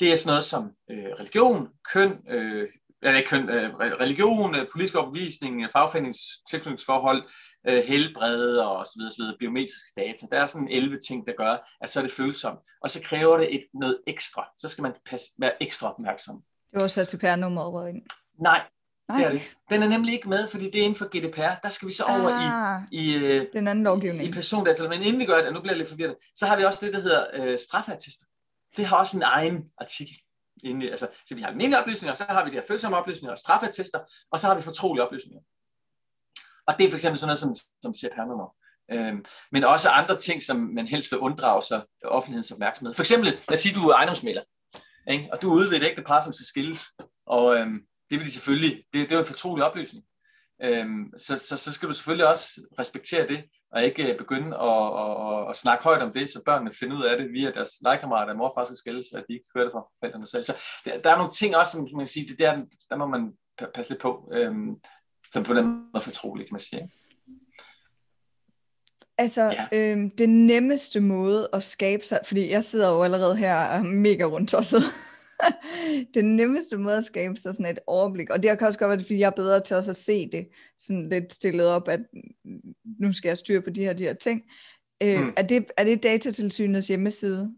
[0.00, 2.68] Det er sådan noget som øh, religion, køn, øh,
[3.02, 7.22] eller køn, øh, religion, øh, politisk opvisning, øh, fagforenings fagforeningstilknytningsforhold,
[7.68, 10.26] øh, helbred og så videre, så videre, biometriske data.
[10.30, 12.58] Der er sådan 11 ting, der gør, at så er det følsomt.
[12.82, 14.48] Og så kræver det et, noget ekstra.
[14.58, 16.42] Så skal man passe, være ekstra opmærksom.
[16.72, 18.02] Det var så CPR-nummeret ind.
[18.40, 18.62] Nej,
[19.08, 19.42] Nej, det er det.
[19.70, 21.60] Den er nemlig ikke med, fordi det er inden for GDPR.
[21.62, 24.28] Der skal vi så over ah, i, i, øh, den anden lovgivning.
[24.28, 24.88] i persondata.
[24.88, 26.86] Men inden vi gør det, og nu bliver jeg lidt forvirret, så har vi også
[26.86, 28.26] det, der hedder øh, straffatester.
[28.76, 30.14] Det har også en egen artikel.
[30.64, 33.38] Inden, altså, så vi har almindelige oplysninger, så har vi de her følsomme oplysninger og
[33.38, 33.98] straffatester,
[34.32, 35.42] og så har vi fortrolige oplysninger.
[36.66, 38.54] Og det er for eksempel sådan noget som, som CPR-nummer.
[38.92, 42.94] Øhm, men også andre ting, som man helst vil unddrage sig offentlighedens opmærksomhed.
[42.94, 44.42] For eksempel, lad os sige, du er ejendomsmælder,
[45.10, 45.28] ikke?
[45.32, 46.84] og du er ude ved et ægte par, som skal skilles,
[47.26, 47.78] og øhm,
[48.10, 50.04] det vil de selvfølgelig, det, det er jo en fortrolig oplysning.
[50.62, 55.42] Øhm, så, så, så skal du selvfølgelig også respektere det, og ikke begynde at, at,
[55.42, 58.32] at, at snakke højt om det, så børnene finder ud af det via deres legekammerater,
[58.32, 60.42] at mor faktisk skal skældes, at de ikke hører det fra forældrene selv.
[60.42, 63.06] Så der, der er nogle ting også, som man kan sige, det der, der må
[63.06, 63.32] man
[63.74, 64.76] passe lidt på, øhm,
[65.32, 66.90] som på den måde fortrolig, kan man sige.
[69.18, 69.66] Altså, ja.
[69.72, 73.82] øhm, det nemmeste måde at skabe sig, fordi jeg sidder jo allerede her og er
[73.82, 74.82] mega rundt også
[76.14, 79.00] den nemmeste måde at skabe sig sådan et overblik, og det kan også godt være,
[79.00, 80.48] fordi jeg er bedre til også at se det,
[80.78, 82.00] sådan lidt stillet op, at
[83.00, 84.42] nu skal jeg styre på de her, de her ting.
[85.02, 85.32] Øh, mm.
[85.36, 87.54] er, det, er det datatilsynets hjemmeside?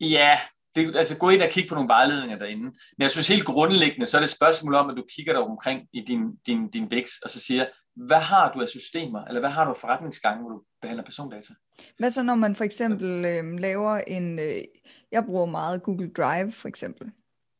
[0.00, 0.38] Ja,
[0.76, 2.62] det, altså gå ind og kigge på nogle vejledninger derinde.
[2.62, 5.42] Men jeg synes helt grundlæggende, så er det et spørgsmål om, at du kigger dig
[5.42, 9.40] omkring i din, din, din BIX, og så siger, hvad har du af systemer, eller
[9.40, 11.52] hvad har du af forretningsgange, hvor du behandler persondata?
[11.98, 14.62] Hvad så, når man for eksempel øh, laver en, øh,
[15.14, 17.10] jeg bruger meget Google Drive for eksempel.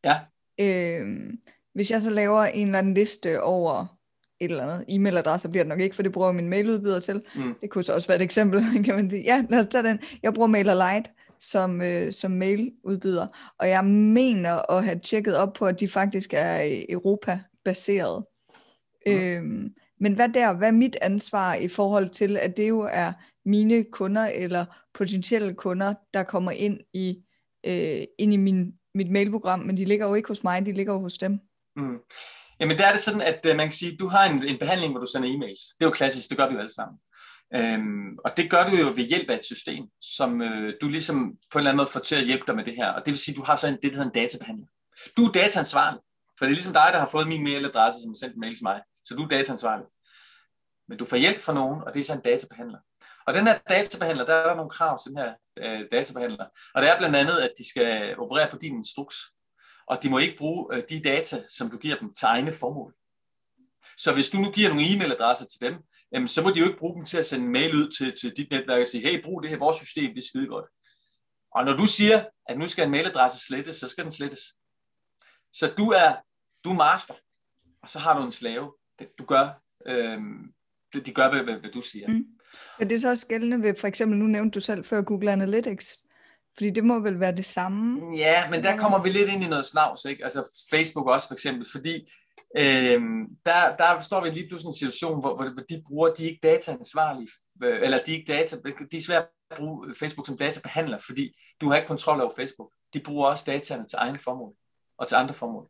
[0.05, 0.19] Ja.
[0.61, 1.33] Øh,
[1.75, 3.97] hvis jeg så laver en eller anden liste over
[4.41, 7.23] et eller andet e-mailadresse, bliver det nok ikke, for det bruger min mailudbyder til.
[7.37, 7.55] Mm.
[7.61, 9.23] Det kunne så også være et eksempel, kan man sige.
[9.23, 9.99] Ja, lad os tage den.
[10.23, 13.27] Jeg bruger MailerLite som, øh, som mailudbyder,
[13.59, 18.25] og jeg mener at have tjekket op på, at de faktisk er Europa-baseret.
[19.07, 19.13] Mm.
[19.13, 23.13] Øhm, men hvad der, hvad er mit ansvar i forhold til, at det jo er
[23.45, 24.65] mine kunder eller
[24.95, 27.24] potentielle kunder, der kommer ind i,
[27.67, 30.93] øh, ind i min, mit mailprogram, men de ligger jo ikke hos mig, de ligger
[30.93, 31.41] jo hos dem.
[31.77, 31.99] Mm.
[32.61, 34.59] Jamen der er det sådan, at øh, man kan sige, at du har en, en
[34.59, 35.77] behandling, hvor du sender e-mails.
[35.79, 36.99] Det er jo klassisk, det gør vi jo alle sammen.
[37.55, 41.37] Øhm, og det gør du jo ved hjælp af et system, som øh, du ligesom
[41.53, 42.89] på en eller anden måde får til at hjælpe dig med det her.
[42.89, 44.67] Og det vil sige, at du har så en, det, der hedder en databehandler.
[45.17, 46.01] Du er dataansvarlig,
[46.39, 48.55] for det er ligesom dig, der har fået min mailadresse, som har sendt en mail
[48.55, 48.83] til mig.
[49.05, 49.87] Så du er dataansvarlig.
[50.89, 52.79] Men du får hjælp fra nogen, og det er så en databehandler.
[53.27, 56.47] Og den her databehandler, der er der nogle krav til den her øh, databehandler.
[56.75, 59.17] Og det er blandt andet, at de skal operere på din instruks.
[59.87, 62.95] Og de må ikke bruge øh, de data, som du giver dem, til egne formål.
[63.99, 65.75] Så hvis du nu giver nogle e-mailadresser til dem,
[66.13, 68.37] jamen, så må de jo ikke bruge dem til at sende mail ud til, til
[68.37, 70.67] dit netværk og sige, hey, brug det her, vores system, det er skide godt.
[71.55, 74.41] Og når du siger, at nu skal en mailadresse slettes, så skal den slettes.
[75.53, 76.17] Så du er,
[76.65, 77.15] du er master,
[77.83, 78.75] og så har du en slave.
[78.99, 80.21] Det, du gør, øh,
[80.93, 82.09] det, de gør, hvad, hvad, hvad du siger.
[82.09, 82.25] Mm.
[82.81, 86.03] Er det så også gældende ved, for eksempel, nu nævnte du selv før Google Analytics,
[86.55, 88.17] fordi det må vel være det samme?
[88.17, 90.25] Ja, men der kommer vi lidt ind i noget snavs, ikke?
[90.25, 92.09] Altså Facebook også for eksempel, fordi
[92.57, 96.29] Øhm, der, der står vi lige pludselig en situation, hvor, hvor de bruger, de er
[96.29, 97.29] ikke dataansvarlige,
[97.63, 98.57] øh, eller de er ikke data,
[98.93, 102.73] de er svært at bruge Facebook som databehandler, fordi du har ikke kontrol over Facebook.
[102.95, 104.55] De bruger også dataene til egne formål,
[104.99, 105.69] og til andre formål,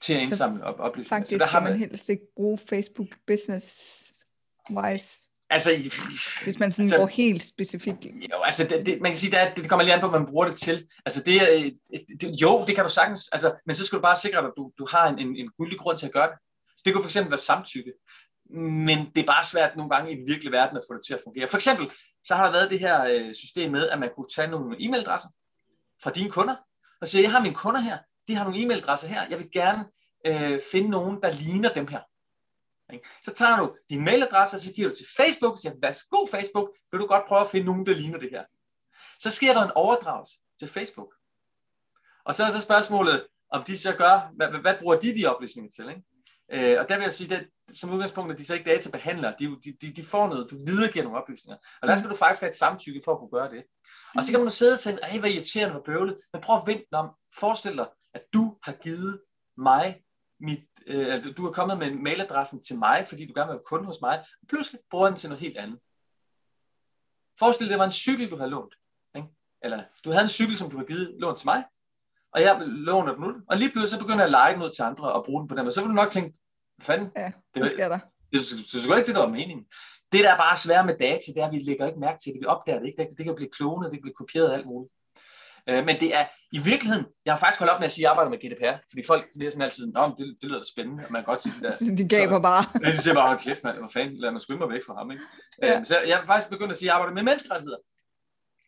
[0.00, 1.18] til at indsamle op- oplysninger.
[1.18, 5.29] Faktisk Så der har man, man helst ikke bruge Facebook business-wise.
[5.50, 5.70] Altså,
[6.44, 8.04] Hvis man sådan altså, går helt specifikt.
[8.04, 10.28] Jo, altså det, det, man kan sige, at det kommer lige an på, hvad man
[10.28, 10.88] bruger det til.
[11.06, 11.40] Altså det,
[12.20, 14.52] det, jo, det kan du sagtens, altså, men så skal du bare sikre dig, at
[14.56, 16.36] du, du har en, en, en guldig grund til at gøre det.
[16.68, 17.92] Så det kunne for eksempel være samtykke.
[18.50, 21.14] Men det er bare svært nogle gange i den virkelige verden at få det til
[21.14, 21.48] at fungere.
[21.48, 21.90] For eksempel,
[22.24, 25.28] så har der været det her øh, system med, at man kunne tage nogle e-mailadresser
[26.02, 26.56] fra dine kunder,
[27.00, 29.84] og sige, jeg har mine kunder her, de har nogle e-mailadresser her, jeg vil gerne
[30.26, 32.00] øh, finde nogen, der ligner dem her.
[33.22, 36.68] Så tager du din mailadresse, og så giver du til Facebook, og siger, værsgo Facebook,
[36.92, 38.44] vil du godt prøve at finde nogen, der ligner det her.
[39.18, 41.14] Så sker der en overdragelse til Facebook.
[42.24, 45.70] Og så er så spørgsmålet, om de så gør, hvad, hvad bruger de de oplysninger
[45.70, 45.88] til?
[45.88, 46.02] Ikke?
[46.52, 49.56] Øh, og der vil jeg sige, at som udgangspunkt, at de så ikke databehandler, de,
[49.82, 51.58] de, de, får noget, du videregiver nogle oplysninger.
[51.82, 53.64] Og der skal du faktisk have et samtykke for at kunne gøre det.
[54.16, 56.56] Og så kan man nu sidde og tænke, ej, hvor irriterende, hvor bøvlet, men prøv
[56.56, 57.10] at vente om.
[57.38, 59.20] Forestil dig, at du har givet
[59.58, 60.02] mig
[60.40, 63.84] mit, øh, du er kommet med mailadressen til mig, fordi du gerne vil være kunde
[63.84, 65.78] hos mig, og pludselig bruger den til noget helt andet.
[67.38, 68.74] Forestil dig, det var en cykel, du havde lånt.
[69.16, 69.28] Ikke?
[69.62, 71.64] Eller du havde en cykel, som du har givet lånt til mig,
[72.32, 74.70] og jeg låner den ud, og lige pludselig så begynder jeg at lege den ud
[74.70, 76.38] til andre og bruge den på dem, og så vil du nok tænke,
[76.76, 77.10] hvad fanden?
[77.16, 77.98] Ja, det, hvad sker der?
[78.32, 79.66] Det, det, det, det, det ikke det, der var meningen.
[80.12, 82.32] Det, der er bare svært med data, det er, at vi lægger ikke mærke til
[82.32, 83.02] det, vi opdager det ikke.
[83.02, 84.92] Det, det kan blive klonet, det kan blive kopieret og alt muligt.
[85.68, 88.04] Øh, men det er i virkeligheden, jeg har faktisk holdt op med at sige, at
[88.04, 91.12] jeg arbejder med GDPR, fordi folk bliver sådan altid, Nå, det, det lyder spændende, og
[91.12, 91.96] man kan godt sige det der.
[92.00, 92.64] de gaber så, bare.
[92.84, 95.10] Ja, de siger bare, kæft mand, hvad fanden, lad mig skynde mig væk fra ham.
[95.10, 95.24] Ikke?
[95.62, 95.78] Ja.
[95.78, 97.80] Øh, så jeg har faktisk begyndt at sige, at jeg arbejder med menneskerettigheder.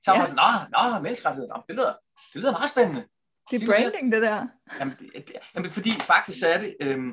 [0.05, 0.19] Så ja.
[0.19, 1.95] var sådan, nå, nå, menneskerettigheder, nå, det lyder,
[2.33, 3.03] det lyder meget spændende.
[3.51, 4.47] Det er branding, det der.
[4.79, 7.13] Jamen, det, jamen fordi faktisk så er det, øhm,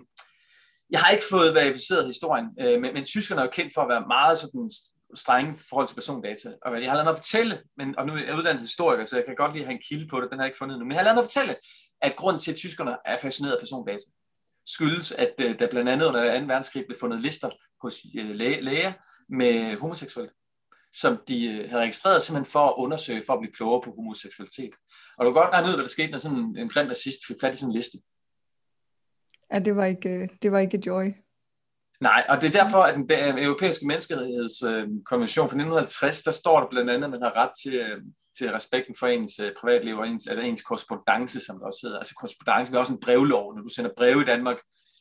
[0.94, 3.90] jeg har ikke fået verificeret historien, øh, men, men tyskerne er jo kendt for at
[3.90, 4.72] være meget sådan
[5.16, 6.54] strenge forhold til persondata.
[6.62, 9.26] Og jeg har lavet mig fortælle, men, og nu er jeg uddannet historiker, så jeg
[9.26, 10.92] kan godt lige have en kilde på det, den har jeg ikke fundet nu, men
[10.92, 11.56] jeg har lavet mig fortælle,
[12.02, 14.06] at grunden til, at tyskerne er fascineret af persondata,
[14.66, 16.46] skyldes, at øh, der blandt andet under 2.
[16.46, 17.50] verdenskrig blev fundet lister
[17.82, 18.94] hos øh, læge, læger
[19.30, 20.32] med homoseksuelle,
[20.94, 24.74] som de øh, havde registreret simpelthen for at undersøge, for at blive klogere på homoseksualitet.
[25.18, 27.36] Og du kan godt regne ud, hvad der skete, når sådan en grim nazist fik
[27.42, 27.98] fat i sådan en liste.
[29.54, 31.14] Ja, det var ikke, øh, det var ikke joy.
[32.02, 36.68] Nej, og det er derfor, at den øh, europæiske menneskerettighedskonvention fra 1950, der står der
[36.70, 38.02] blandt andet, at man har ret til, øh,
[38.38, 42.00] til respekten for ens øh, privatliv og ens, altså ens korrespondence, som det også hedder.
[42.00, 43.56] Altså korrespondence er også en brevlov.
[43.56, 44.58] Når du sender breve i Danmark,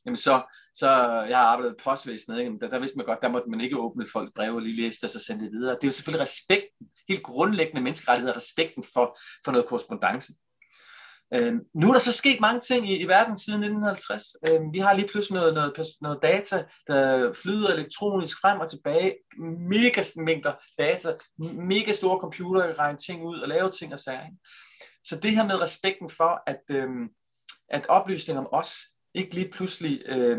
[0.07, 0.43] jamen så,
[0.75, 0.89] så
[1.29, 2.53] jeg har arbejdet i postvæsenet, ikke?
[2.61, 4.97] Der, der vidste man godt, der måtte man ikke åbne folk breve og lige læse
[5.01, 5.75] det, og så sende det videre.
[5.75, 10.33] Det er jo selvfølgelig respekten, helt grundlæggende menneskerettighed, respekten for, for noget korrespondence.
[11.35, 14.23] Øh, nu er der så sket mange ting i, i verden siden 1950.
[14.47, 19.15] Øh, vi har lige pludselig noget, noget, noget data, der flyder elektronisk frem og tilbage.
[19.59, 21.15] Mega mængder data,
[21.55, 24.27] mega store computere kan regne ting ud og lave ting og sager.
[25.05, 26.89] Så det her med respekten for, at, øh,
[27.71, 28.77] at oplysning om os
[29.15, 30.39] ikke lige pludselig øh,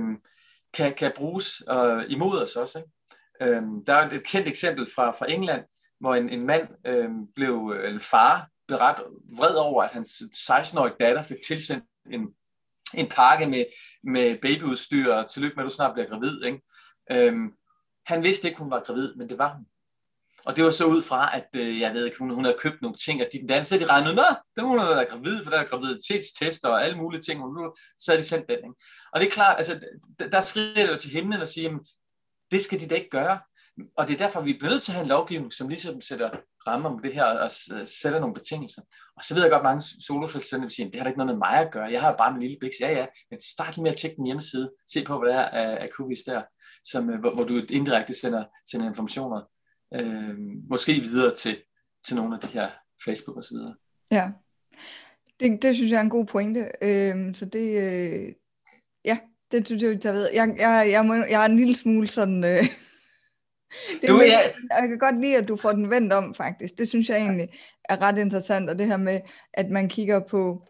[0.73, 2.79] kan, kan bruges øh, imod os også.
[2.79, 3.55] Ikke?
[3.55, 5.65] Øh, der er et kendt eksempel fra, fra England,
[5.99, 9.01] hvor en, en mand øh, blev, eller far, blev ret
[9.37, 12.27] vred over, at hans 16-årige datter fik tilsendt en,
[12.93, 13.65] en pakke med,
[14.03, 16.43] med babyudstyr, og tillykke med, at du snart bliver gravid.
[16.43, 16.61] Ikke?
[17.11, 17.51] Øhm,
[18.05, 19.65] han vidste ikke, hun var gravid, men det var hun.
[20.45, 22.81] Og det var så ud fra, at øh, jeg ved ikke, hun, hun havde købt
[22.81, 24.23] nogle ting, og de, den så de regnede, nå,
[24.55, 27.77] det må hun have været gravid, for der er graviditetstester og alle mulige ting, og
[27.97, 28.57] så havde de sendt den.
[28.57, 28.73] Ikke?
[29.13, 29.79] Og det er klart, altså,
[30.19, 31.85] der, der skriver det jo til himlen og siger, jamen,
[32.51, 33.39] det skal de da ikke gøre.
[33.97, 36.29] Og det er derfor, vi bliver nødt til at have en lovgivning, som ligesom sætter
[36.67, 38.81] rammer om det her og øh, sætter nogle betingelser.
[39.17, 41.37] Og så ved jeg godt, mange soloselvstændige vil sige, det har da ikke noget med
[41.37, 41.91] mig at gøre.
[41.91, 42.75] Jeg har bare min lille biks.
[42.81, 44.71] Ja, ja, men start lige med at tjekke den hjemmeside.
[44.87, 46.41] Se på, hvad der er af, cookies der,
[46.83, 49.41] som, øh, hvor, hvor du indirekte sender, sender informationer.
[49.93, 50.35] Øh,
[50.69, 51.57] måske videre til,
[52.07, 52.69] til nogle af de her
[53.05, 53.75] Facebook og så videre.
[54.11, 54.29] Ja,
[55.39, 56.71] det, det synes jeg er en god pointe.
[56.81, 58.33] Øh, så det, øh,
[59.05, 59.17] ja,
[59.51, 60.29] det synes jeg, tager ved.
[60.33, 62.43] Jeg, jeg, jeg, må, jeg er en lille smule sådan...
[62.43, 62.65] Øh,
[64.01, 64.39] det du, ja.
[64.79, 66.77] Jeg kan godt lide, at du får den vendt om, faktisk.
[66.77, 67.49] Det synes jeg egentlig
[67.89, 69.19] er ret interessant, og det her med,
[69.53, 70.63] at man kigger på,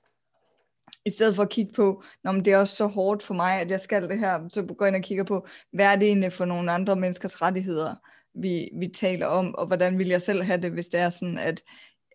[1.06, 3.72] i stedet for at kigge på, når det er også så hårdt for mig, at
[3.72, 6.34] jeg skal det her, så går jeg ind og kigger på, hvad er det egentlig
[6.34, 7.96] for nogle andre menneskers rettigheder,
[8.36, 11.38] vi, vi taler om, og hvordan vil jeg selv have det, hvis det er sådan,
[11.38, 11.62] at,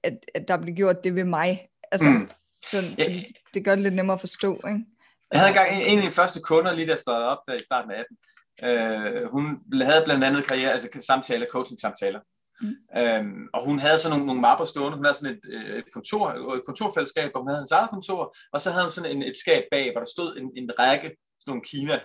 [0.03, 1.69] at, at der bliver gjort det ved mig.
[1.93, 2.29] Altså, mm.
[2.71, 3.23] så, ja.
[3.55, 4.85] det gør det lidt nemmere at forstå, ikke?
[5.33, 7.91] Jeg havde engang en af de første kunder, lige der stod op der i starten
[7.91, 8.17] af 18,
[8.63, 12.21] Øh, hun havde blandt andet karriere, altså samtaler, coaching-samtaler.
[12.61, 12.99] Mm.
[12.99, 14.97] Øhm, og hun havde sådan nogle, nogle mapper stående.
[14.97, 18.37] Hun havde sådan et, øh, et, kontor, et kontorfællesskab, hvor hun havde hans eget kontor,
[18.53, 21.07] og så havde hun sådan en, et skab bag, hvor der stod en, en række
[21.41, 22.01] sådan nogle Kina,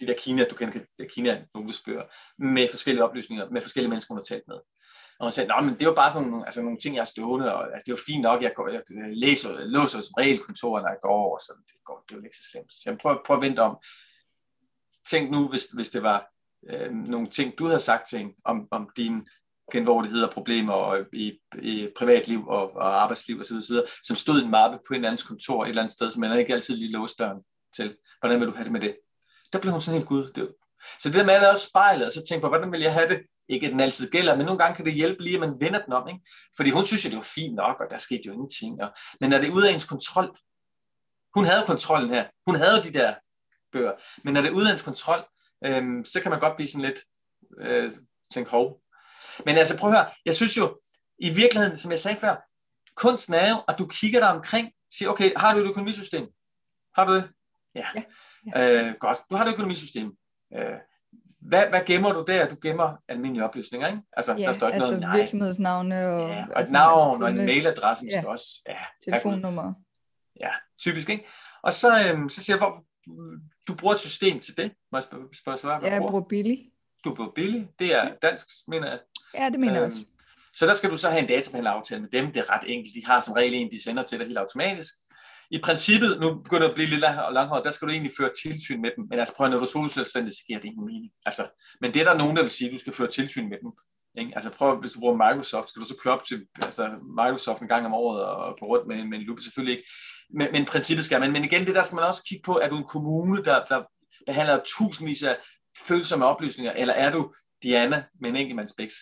[0.00, 0.80] de der Kina, du kender
[1.14, 2.04] Kina notesbøger,
[2.38, 4.56] med forskellige oplysninger, med forskellige mennesker, hun har talt med.
[5.18, 7.54] Og hun sagde, men det var bare sådan nogle, altså nogle ting, jeg har stående,
[7.54, 8.82] og altså, det var fint nok, jeg, går, jeg
[9.24, 12.24] læser, låser som regel kontoret, når jeg går, og så det, går, det er jo
[12.24, 12.72] ikke så slemt.
[12.72, 13.76] Så jeg prøver, prøver at vente om,
[15.10, 16.26] tænk nu, hvis, hvis det var
[16.70, 19.24] øh, nogle ting, du havde sagt til hende om, om dine
[19.72, 24.44] genvordigheder og problemer og i, i privatliv og, og arbejdsliv osv., osv., som stod i
[24.44, 26.92] en mappe på en andens kontor et eller andet sted, som man ikke altid lige
[26.92, 27.38] låste døren
[27.76, 27.96] til.
[28.20, 28.96] Hvordan vil du have det med det?
[29.52, 30.32] Der blev hun sådan helt gud.
[30.32, 30.54] Det,
[31.00, 33.08] så det der med at lave spejlet, og så tænke på, hvordan vil jeg have
[33.08, 33.20] det?
[33.48, 35.84] Ikke at den altid gælder, men nogle gange kan det hjælpe lige, at man vender
[35.84, 36.08] den om.
[36.08, 36.20] Ikke?
[36.56, 38.82] Fordi hun synes jo, det var fint nok, og der skete jo ingenting.
[38.82, 40.36] Og, men når det er ude af ens kontrol,
[41.34, 42.24] hun havde kontrollen her.
[42.46, 43.14] Hun havde de der
[43.72, 43.92] bøger.
[44.24, 45.24] Men når det er udlandsk kontrol,
[45.64, 47.00] øh, så kan man godt blive sådan lidt,
[47.58, 47.90] øh,
[48.32, 48.80] tænke hov.
[49.46, 50.80] Men altså prøv at høre, jeg synes jo,
[51.18, 52.36] i virkeligheden, som jeg sagde før,
[52.96, 56.28] kunsten er jo, at du kigger dig omkring, siger, okay, har du et økonomisystem?
[56.94, 57.30] Har du det?
[57.74, 57.86] Ja.
[57.94, 58.02] ja.
[58.56, 58.82] ja.
[58.88, 60.12] Øh, godt, du har et økonomisystem.
[60.54, 60.78] Øh,
[61.40, 62.48] hvad, hvad gemmer du der?
[62.48, 64.02] Du gemmer almindelige oplysninger, ikke?
[64.12, 65.16] Altså, ja, der står ikke altså noget, nej.
[65.16, 66.30] virksomhedsnavne og...
[66.30, 68.22] Ja, og et navn og en mailadresse ja.
[68.26, 68.46] også.
[68.68, 69.74] Ja, telefonnummer.
[70.40, 71.26] Ja, typisk, ikke?
[71.62, 72.84] Og så, øhm, så siger jeg, hvor,
[73.68, 74.72] du bruger et system til det?
[74.92, 76.70] Må jeg spørge, spørge hvad ja, jeg bruger billig.
[77.04, 77.68] Du bruger billig.
[77.78, 78.98] Det er dansk, mener jeg.
[79.34, 80.04] Ja, det mener jeg øhm, også.
[80.52, 82.32] Så der skal du så have en databehandleraftale med dem.
[82.32, 82.94] Det er ret enkelt.
[82.94, 84.94] De har som regel en, de sender til dig helt automatisk.
[85.50, 87.00] I princippet, nu begynder det at blive lidt
[87.32, 89.06] langhåret, der skal du egentlig føre tilsyn med dem.
[89.10, 91.12] Men altså prøv at når du er solselvstændig, så giver det ingen mening.
[91.26, 91.48] Altså,
[91.80, 93.70] men det er der nogen, der vil sige, at du skal føre tilsyn med dem.
[94.18, 94.32] Ikke?
[94.34, 97.68] Altså prøv, hvis du bruger Microsoft, skal du så køre op til altså Microsoft en
[97.68, 99.90] gang om året og på rundt med, med en lupe, selvfølgelig ikke.
[100.34, 101.32] Men, men princippet skal man.
[101.32, 103.82] Men igen, det der skal man også kigge på, er du en kommune, der, der
[104.26, 105.36] behandler tusindvis af
[105.88, 108.94] følsomme oplysninger, eller er du Diana med en enkeltmandsbæks?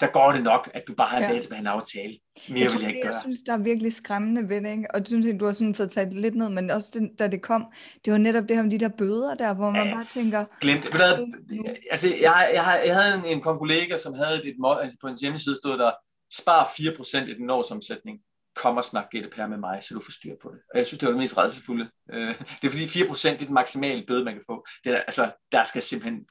[0.00, 1.32] der går det nok, at du bare har en ja.
[1.32, 2.18] databehandler-aftale.
[2.48, 3.12] Mere jeg vil jeg ikke gøre.
[3.12, 4.94] Jeg synes, der er virkelig skræmmende ved det, ikke?
[4.94, 7.28] og det synes jeg, du har sådan fået taget lidt ned, men også den, da
[7.28, 7.66] det kom,
[8.04, 10.44] det var netop det her med de der bøder der, hvor man ja, bare tænker...
[10.60, 11.76] Glemt det.
[11.90, 15.56] Altså, jeg, jeg, jeg havde en, en kollega, som havde et, altså på en hjemmeside,
[15.56, 15.90] stod der,
[16.32, 18.18] spar 4% i den årsomsætning
[18.62, 20.60] kom og snak GDPR med mig, så du får styr på det.
[20.72, 21.90] Og jeg synes, det var det mest redselsfulde.
[22.12, 24.66] Øh, det er fordi 4% er den maksimale bøde, man kan få.
[24.84, 26.24] Det er, altså, der skal simpelthen,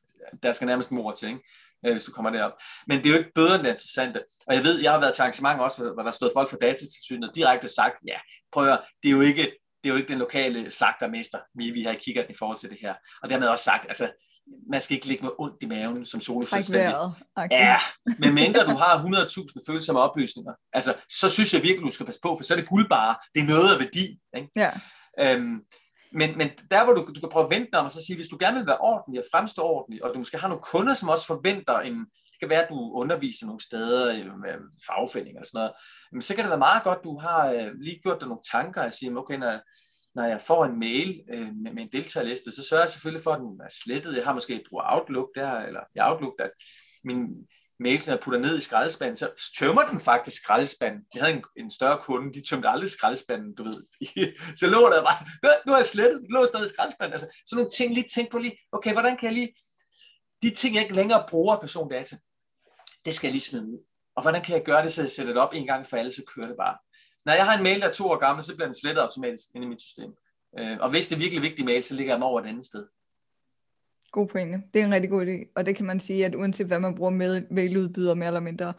[0.43, 1.41] der skal nærmest mor til, ikke?
[1.85, 2.51] Øh, hvis du kommer derop.
[2.87, 4.23] Men det er jo ikke bøderne, der er interessante.
[4.47, 7.29] Og jeg ved, jeg har været til arrangementer også, hvor der stod folk fra datatilsynet
[7.29, 8.17] og direkte sagt, ja,
[8.51, 9.43] prøv at det er jo ikke,
[9.83, 12.69] det er jo ikke den lokale slagtermester, vi, vi har i kigger i forhold til
[12.69, 12.93] det her.
[13.23, 14.11] Og dermed også sagt, altså,
[14.69, 16.45] man skal ikke ligge med ondt i maven som solo
[17.35, 17.59] Okay.
[17.65, 17.77] Ja,
[18.19, 22.21] men mindre du har 100.000 følsomme oplysninger, altså, så synes jeg virkelig, du skal passe
[22.23, 23.15] på, for så er det guldbare.
[23.35, 24.19] Det er noget af værdi.
[24.37, 24.49] Ikke?
[24.55, 24.71] Ja.
[25.19, 25.61] Øhm,
[26.13, 28.27] men, men der hvor du, du kan prøve at vente om og så sige, hvis
[28.27, 31.09] du gerne vil være ordentlig og fremstå ordentlig, og du måske har nogle kunder, som
[31.09, 34.05] også forventer en, Det kan være, at du underviser nogle steder
[34.37, 34.53] med
[34.87, 35.71] fagforeninger og sådan noget.
[36.11, 38.81] Men så kan det være meget godt, du har øh, lige gjort dig nogle tanker
[38.83, 39.59] og siger, okay, når,
[40.15, 43.31] når jeg får en mail øh, med, med en deltagerliste, så sørger jeg selvfølgelig for,
[43.31, 44.15] at den er slettet.
[44.15, 46.49] Jeg har måske brugt Outlook der, eller jeg Outlook der.
[47.03, 47.47] Min
[47.79, 51.01] mail, som jeg putter ned i skraldespanden, så tømmer den faktisk skraldespanden.
[51.13, 53.83] Jeg havde en, en større kunde, de tømte aldrig skraldespanden, du ved.
[54.59, 57.13] så lå der bare, nu er jeg slettet, lå stadig i skraldespanden.
[57.13, 59.53] Altså, sådan nogle ting, lige tænk på lige, okay, hvordan kan jeg lige,
[60.43, 62.17] de ting, jeg ikke længere bruger persondata,
[63.05, 63.79] det skal jeg lige smide ud.
[64.15, 66.11] Og hvordan kan jeg gøre det, så jeg sætter det op en gang for alle,
[66.11, 66.77] så kører det bare.
[67.25, 69.49] Når jeg har en mail, der er to år gammel, så bliver den slettet automatisk
[69.55, 70.13] ind i mit system.
[70.59, 72.65] Øh, og hvis det er virkelig vigtig mail, så ligger jeg dem over et andet
[72.65, 72.85] sted.
[74.11, 74.61] God pointe.
[74.73, 75.51] Det er en rigtig god idé.
[75.55, 78.73] Og det kan man sige, at uanset hvad man bruger med mailudbyder mere eller mindre,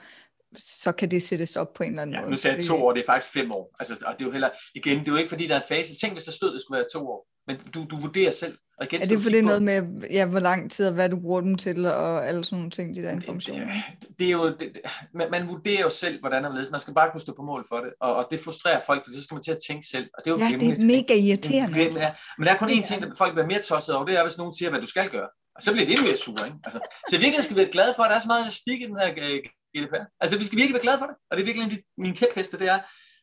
[0.57, 2.31] så kan det sættes op på en eller anden ja, måde.
[2.31, 3.75] Nu sagde jeg to år, det er faktisk fem år.
[3.81, 5.69] Altså, og det er jo heller, igen, det er jo ikke fordi, der er en
[5.69, 5.97] fase.
[5.97, 7.30] Tænk, hvis der stod, det skulle være to år.
[7.47, 8.59] Men du, du vurderer selv.
[8.79, 11.21] Og igen, er det for det noget med, ja, hvor lang tid og hvad du
[11.21, 13.67] bruger dem til, og alle sådan nogle ting, de der informationer?
[13.67, 14.81] Det, det, det er jo, det,
[15.15, 16.71] man, man vurderer jo selv, hvordan er ledes.
[16.71, 19.13] Man skal bare kunne stå på mål for det, og, og det frustrerer folk, for
[19.13, 20.11] så skal man til at tænke selv.
[20.19, 21.75] Og det er jo ja, det er mega irriterende.
[21.75, 22.11] Det, altså.
[22.39, 24.39] Men der er kun én ting, der folk bliver mere tosset over, det er, hvis
[24.39, 25.29] nogen siger, hvad du skal gøre.
[25.57, 26.59] Og så bliver det endnu mere sure, ikke?
[26.65, 28.87] Altså, så virkelig skal vi være glade for, at der er så meget elastik i
[28.87, 29.41] den her øh,
[29.75, 30.05] GDPR.
[30.21, 32.17] Altså, vi skal virkelig være glade for det, og det er virkelig en af mine
[32.17, 32.79] kæpheste, det er,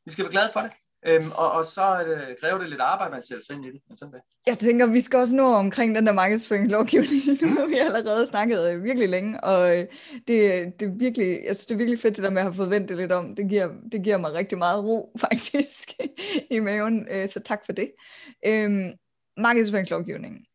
[0.05, 0.71] vi skal være glade for det.
[1.07, 3.81] Øhm, og, og så øh, kræver det lidt arbejde, man sætter sig ind i det.
[3.87, 4.21] Men sådan det.
[4.47, 7.41] Jeg tænker, vi skal også nå omkring den der markedsføringslovgivning.
[7.41, 10.27] Nu har vi allerede snakket øh, virkelig længe, og øh, det,
[10.79, 12.89] det, er virkelig, jeg synes, det er virkelig fedt, det der med at have fået
[12.89, 13.35] det lidt om.
[13.35, 15.93] Det giver, det giver mig rigtig meget ro, faktisk,
[16.51, 17.07] i maven.
[17.11, 17.91] Øh, så tak for det.
[18.45, 18.93] Øhm,
[19.37, 20.45] markedsføringslovgivningen.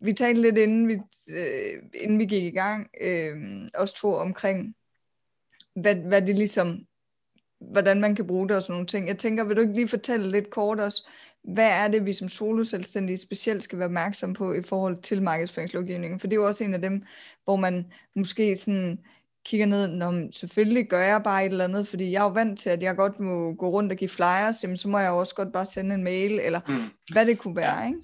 [0.00, 0.98] Vi talte lidt, inden vi,
[1.36, 3.36] øh, inden vi gik i gang, øh,
[3.74, 4.74] også to omkring,
[5.74, 6.86] hvad, hvad det ligesom
[7.60, 9.08] hvordan man kan bruge det og sådan nogle ting.
[9.08, 11.08] Jeg tænker, vil du ikke lige fortælle lidt kort også,
[11.44, 16.20] hvad er det, vi som soloselvstændige specielt skal være opmærksom på i forhold til markedsføringslovgivningen?
[16.20, 17.02] For det er jo også en af dem,
[17.44, 18.98] hvor man måske sådan
[19.44, 22.58] kigger ned, når selvfølgelig gør jeg bare et eller andet, fordi jeg er jo vant
[22.60, 25.34] til, at jeg godt må gå rundt og give flyers, jamen så må jeg også
[25.34, 26.84] godt bare sende en mail, eller mm.
[27.12, 27.98] hvad det kunne være, ikke?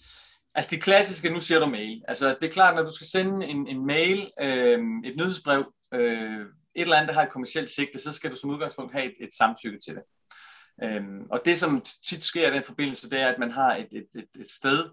[0.54, 2.02] Altså det klassiske, nu siger du mail.
[2.08, 6.40] Altså det er klart, når du skal sende en, en mail, øh, et nyhedsbrev, øh,
[6.74, 9.14] et eller andet, der har et kommersielt sigte, så skal du som udgangspunkt have et,
[9.20, 10.02] et samtykke til det.
[10.82, 13.88] Øhm, og det, som tit sker i den forbindelse, det er, at man har et,
[13.92, 14.90] et, et, et sted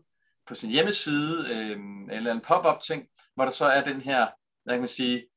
[0.47, 4.27] på sin hjemmeside, øhm, eller en pop-up ting, hvor der så er den her,
[4.63, 5.27] hvad kan man sige,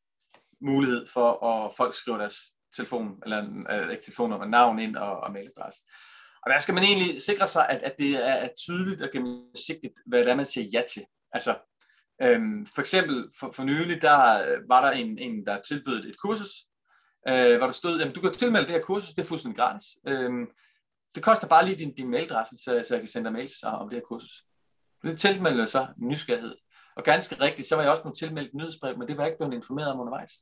[0.61, 2.37] mulighed for, at folk skriver deres
[2.77, 5.81] telefon, eller øh, ikke telefonnummer, navn ind og, og mailadresse.
[6.43, 10.19] Og der skal man egentlig sikre sig, at, at det er tydeligt og gennemsigtigt, hvad
[10.19, 11.05] det er, man siger ja til.
[11.33, 11.59] Altså,
[12.23, 16.19] Øhm, for eksempel for, for nylig, der øh, var der en, en der tilbød et
[16.19, 16.67] kursus,
[17.29, 19.87] øh, hvor der stod, at du kan tilmelde det her kursus, det er fuldstændig gratis.
[20.07, 20.47] Øhm,
[21.15, 23.89] det koster bare lige din, din mailadresse, så, så jeg kan sende dig mails om
[23.89, 24.45] det her kursus.
[25.03, 26.55] Det tilmeldte så nysgerrighed.
[26.97, 29.39] Og ganske rigtigt, så var jeg også blevet tilmeldt nyhedsbrev, men det var jeg ikke
[29.39, 30.33] blevet informeret om undervejs.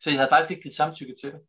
[0.00, 1.40] Så jeg havde faktisk ikke givet samtykke til det.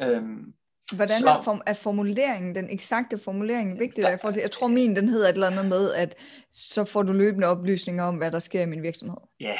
[0.00, 0.54] Øhm,
[0.96, 4.04] Hvordan er, form, er formuleringen, den eksakte formulering vigtig?
[4.04, 6.14] Der, jeg, jeg tror min, den hedder et eller andet med, at
[6.52, 9.16] så får du løbende oplysninger om, hvad der sker i min virksomhed.
[9.40, 9.56] Ja,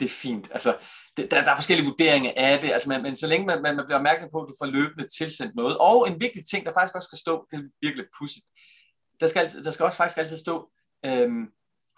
[0.00, 0.48] det er fint.
[0.52, 0.76] Altså,
[1.16, 3.76] det, der, der er forskellige vurderinger af det, altså, men, men så længe man, man,
[3.76, 5.78] man bliver opmærksom på, at du får løbende tilsendt noget.
[5.78, 8.46] Og en vigtig ting, der faktisk også skal stå, det er virkelig pudsigt,
[9.20, 10.70] der skal, altid, der skal også faktisk altid stå,
[11.06, 11.46] øhm,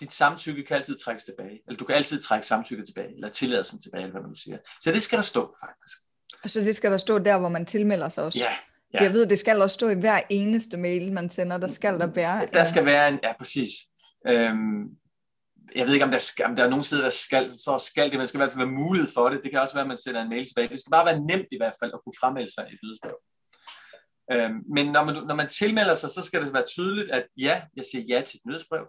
[0.01, 3.79] dit samtykke kan altid trækkes tilbage, eller du kan altid trække samtykke tilbage, eller tilladelsen
[3.81, 4.59] tilbage, eller hvad man nu siger.
[4.81, 5.99] Så det skal der stå faktisk.
[6.43, 8.39] Altså det skal der stå der, hvor man tilmelder sig også?
[8.39, 8.57] Ja.
[8.95, 9.03] Ja.
[9.03, 12.07] Jeg ved, det skal også stå i hver eneste mail, man sender, der skal der
[12.07, 12.47] være...
[12.53, 13.71] Der skal være en, ja præcis.
[14.27, 14.89] Øhm,
[15.75, 18.05] jeg ved ikke, om der, skal, om der er nogen steder, der skal, så skal
[18.05, 19.41] det, men der skal i hvert fald være mulighed for det.
[19.43, 20.69] Det kan også være, at man sender en mail tilbage.
[20.69, 23.17] Det skal bare være nemt i hvert fald at kunne fremmelde sig i et nyhedsbrev.
[24.33, 27.63] Øhm, men når man, når man tilmelder sig, så skal det være tydeligt, at ja,
[27.77, 28.87] jeg siger ja til et nyhedsbrev.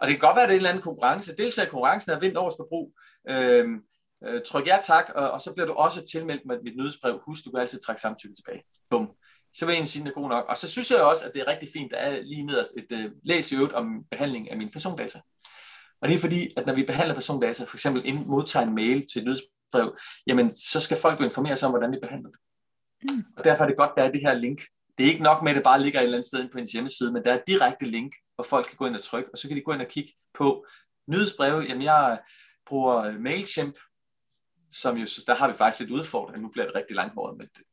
[0.00, 1.36] Og det kan godt være, at det er en eller anden konkurrence.
[1.36, 2.92] Deltager i konkurrencen er vind års forbrug.
[3.30, 3.76] Øhm,
[4.26, 7.20] øh, tryk ja tak, og, og så bliver du også tilmeldt med mit nyhedsbrev.
[7.26, 8.62] Husk, du kan altid trække samtykke tilbage.
[8.90, 9.10] Bum.
[9.54, 10.44] Så vil en sige, det er god nok.
[10.48, 12.92] Og så synes jeg også, at det er rigtig fint, der er lige nederst et
[12.92, 15.20] uh, læs i øvrigt om behandling af mine persondata.
[16.00, 19.06] Og det er fordi, at når vi behandler persondata, for eksempel inden modtager en mail
[19.12, 22.38] til et nyhedsbrev, jamen så skal folk jo informere sig om, hvordan vi behandler det.
[23.02, 23.24] Mm.
[23.36, 24.60] Og derfor er det godt, at der er det her link.
[24.98, 26.72] Det er ikke nok med, at det bare ligger et eller andet sted på ens
[26.72, 29.38] hjemmeside, men der er et direkte link, hvor folk kan gå ind og trykke, og
[29.38, 30.66] så kan de gå ind og kigge på
[31.06, 31.62] nyhedsbreve.
[31.62, 32.20] Jamen jeg
[32.66, 33.78] bruger MailChimp,
[34.72, 36.42] som jo, der har vi faktisk lidt udfordring.
[36.42, 37.64] Nu bliver det rigtig langt men det, det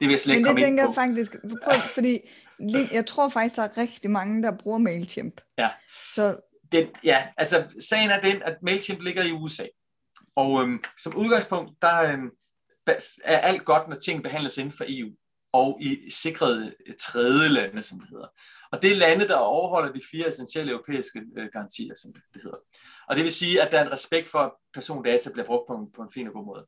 [0.00, 0.70] vil jeg slet ikke komme ind på.
[0.70, 1.32] Men det tænker jeg faktisk
[1.64, 2.20] på, fordi
[2.92, 5.40] jeg tror faktisk, der er rigtig mange, der bruger MailChimp.
[5.58, 5.70] Ja.
[6.02, 6.36] Så...
[6.72, 9.64] Den, ja, altså sagen er den, at MailChimp ligger i USA.
[10.36, 12.30] Og øhm, som udgangspunkt, der øhm,
[13.24, 15.10] er alt godt, når ting behandles inden for EU.
[15.52, 18.28] og i sikrede tredje lande, som det hedder.
[18.72, 22.56] Og det er lande, der overholder de fire essentielle europæiske øh, garantier, som det hedder.
[23.08, 25.74] Og det vil sige, at der er en respekt for, at persondata bliver brugt på
[25.74, 26.66] en, på en fin og god måde.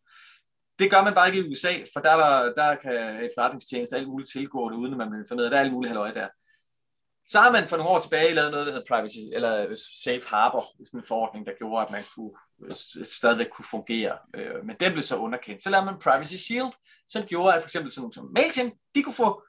[0.78, 4.30] Det gør man bare ikke i USA, for der, der, der kan efterretningstjeneste alt muligt
[4.30, 6.28] tilgå det, uden at man vil finde der er alt muligt halvøje der.
[7.28, 10.22] Så har man for nogle år tilbage lavet noget, der hedder privacy, eller øh, safe
[10.26, 12.30] harbor, sådan en forordning, der gjorde, at man kunne,
[12.64, 14.18] øh, stadigvæk kunne fungere.
[14.34, 15.62] Øh, men den blev så underkendt.
[15.62, 16.72] Så lavede man privacy shield,
[17.06, 19.42] som gjorde, at for eksempel sådan nogle som MailChimp, de kunne få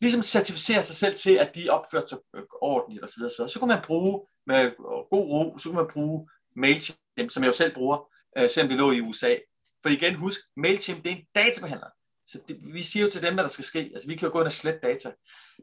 [0.00, 2.18] ligesom certificere sig selv til, at de opførte sig
[2.62, 3.22] ordentligt osv.
[3.22, 4.70] Så, så kunne man bruge med
[5.10, 7.98] god ro, så kunne man bruge MailChimp, som jeg jo selv bruger,
[8.48, 9.34] selvom det lå i USA.
[9.82, 11.90] For igen, husk, MailChimp det er en databehandler.
[12.26, 13.78] Så det, vi siger jo til dem, hvad der skal ske.
[13.78, 15.12] Altså, vi kan jo gå ind og slette data.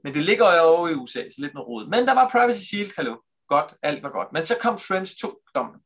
[0.04, 1.90] Men det ligger jo over i USA, så lidt noget rod.
[1.90, 3.18] Men der var Privacy Shield, hallo.
[3.48, 4.34] Godt, alt var godt.
[4.34, 5.82] Men så kom Schrems 2-dommen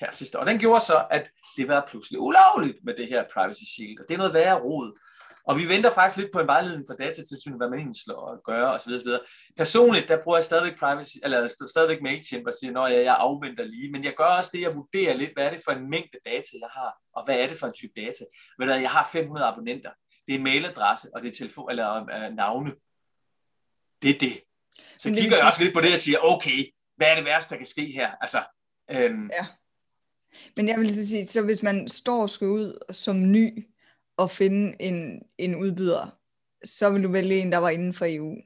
[0.00, 0.44] her sidste år.
[0.44, 4.00] Den gjorde så, at det var pludselig ulovligt med det her Privacy Shield.
[4.00, 4.98] Og det er noget værre rod.
[5.44, 8.42] Og vi venter faktisk lidt på en vejledning fra datatilsynet, hvad man egentlig slår og
[8.44, 8.92] gøre osv.
[8.92, 9.10] osv.
[9.56, 13.92] Personligt, der bruger jeg stadigvæk privacy, eller stadigvæk MailChimp og siger, at jeg afventer lige,
[13.92, 16.52] men jeg gør også det, jeg vurderer lidt, hvad er det for en mængde data,
[16.60, 18.24] jeg har, og hvad er det for en type data.
[18.58, 19.90] Ved du, jeg har 500 abonnenter.
[20.26, 22.72] Det er mailadresse, og det er telefon, eller uh, navne.
[24.02, 24.40] Det er det.
[24.98, 26.66] Så men kigger jeg også lidt på det og siger, okay,
[26.96, 28.10] hvad er det værste, der kan ske her?
[28.20, 28.42] Altså,
[28.90, 29.46] øhm, ja.
[30.56, 33.69] Men jeg vil sige, så hvis man står og skal ud som ny,
[34.22, 36.18] at finde en, en udbyder,
[36.64, 38.36] så vil du vælge en, der var inden for EU?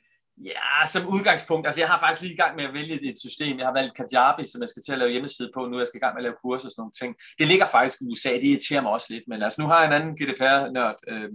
[0.45, 1.67] Ja, som udgangspunkt.
[1.67, 3.59] Altså, jeg har faktisk lige i gang med at vælge et system.
[3.59, 5.79] Jeg har valgt Kajabi, som jeg skal til at lave hjemmeside på nu.
[5.79, 7.17] Jeg skal i gang med at lave kurser og sådan nogle ting.
[7.39, 8.33] Det ligger faktisk i USA.
[8.33, 9.25] Det irriterer mig også lidt.
[9.29, 11.31] Men altså, nu har jeg en anden GDPR-nørd, øh,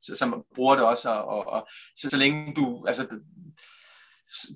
[0.00, 1.10] som bruger det også.
[1.10, 2.84] Og, og, og så, så længe du...
[2.86, 3.06] Altså,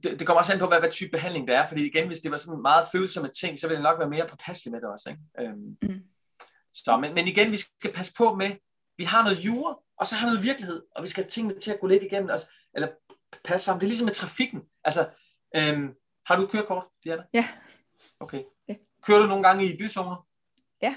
[0.03, 1.66] det, det kommer også an på, hvad, hvad type behandling det er.
[1.66, 4.26] Fordi igen, hvis det var sådan meget følsomme ting, så ville det nok være mere
[4.28, 5.11] påpasselig med det også.
[5.11, 5.22] Ikke?
[5.41, 6.03] Øhm, mm.
[6.72, 8.51] Så, men, men igen, vi skal passe på med,
[9.01, 11.61] vi har noget jure, og så har vi noget virkelighed, og vi skal have tingene
[11.61, 12.88] til at gå lidt igennem os, eller
[13.44, 13.80] passe sammen.
[13.80, 14.62] Det er ligesom med trafikken.
[14.84, 15.09] Altså,
[15.57, 15.94] øhm,
[16.26, 17.22] har du kørekort, Diana?
[17.34, 17.48] Ja.
[18.20, 18.42] Okay.
[18.68, 18.74] Ja.
[19.03, 20.26] Kører du nogle gange i byzoner?
[20.82, 20.94] Ja.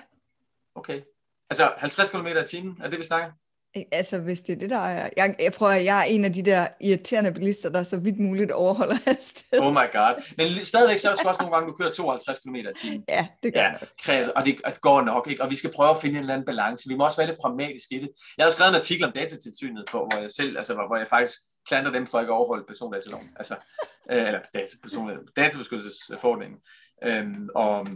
[0.75, 1.01] Okay.
[1.49, 3.31] Altså 50 km i timen, er det, vi snakker?
[3.91, 5.09] Altså, hvis det er det, der er...
[5.17, 8.51] Jeg, jeg prøver, jeg er en af de der irriterende bilister, der så vidt muligt
[8.51, 9.61] overholder hastighed.
[9.61, 10.23] Oh my god.
[10.37, 13.03] Men stadigvæk så er der også nogle gange, du kører 52 km i timen.
[13.09, 14.31] Ja, det gør ja, nok.
[14.35, 15.43] Og det, det går nok, ikke?
[15.43, 16.89] Og vi skal prøve at finde en eller anden balance.
[16.89, 18.09] Vi må også være lidt pragmatiske i det.
[18.37, 21.39] Jeg har skrevet en artikel om datatilsynet, for, hvor jeg selv, altså hvor jeg faktisk
[21.67, 23.29] klandrer dem for ikke at overholde persondataloven.
[23.35, 23.55] Altså,
[24.11, 26.59] øh, eller data, person, databeskyttelsesforordningen.
[27.03, 27.87] Øhm, og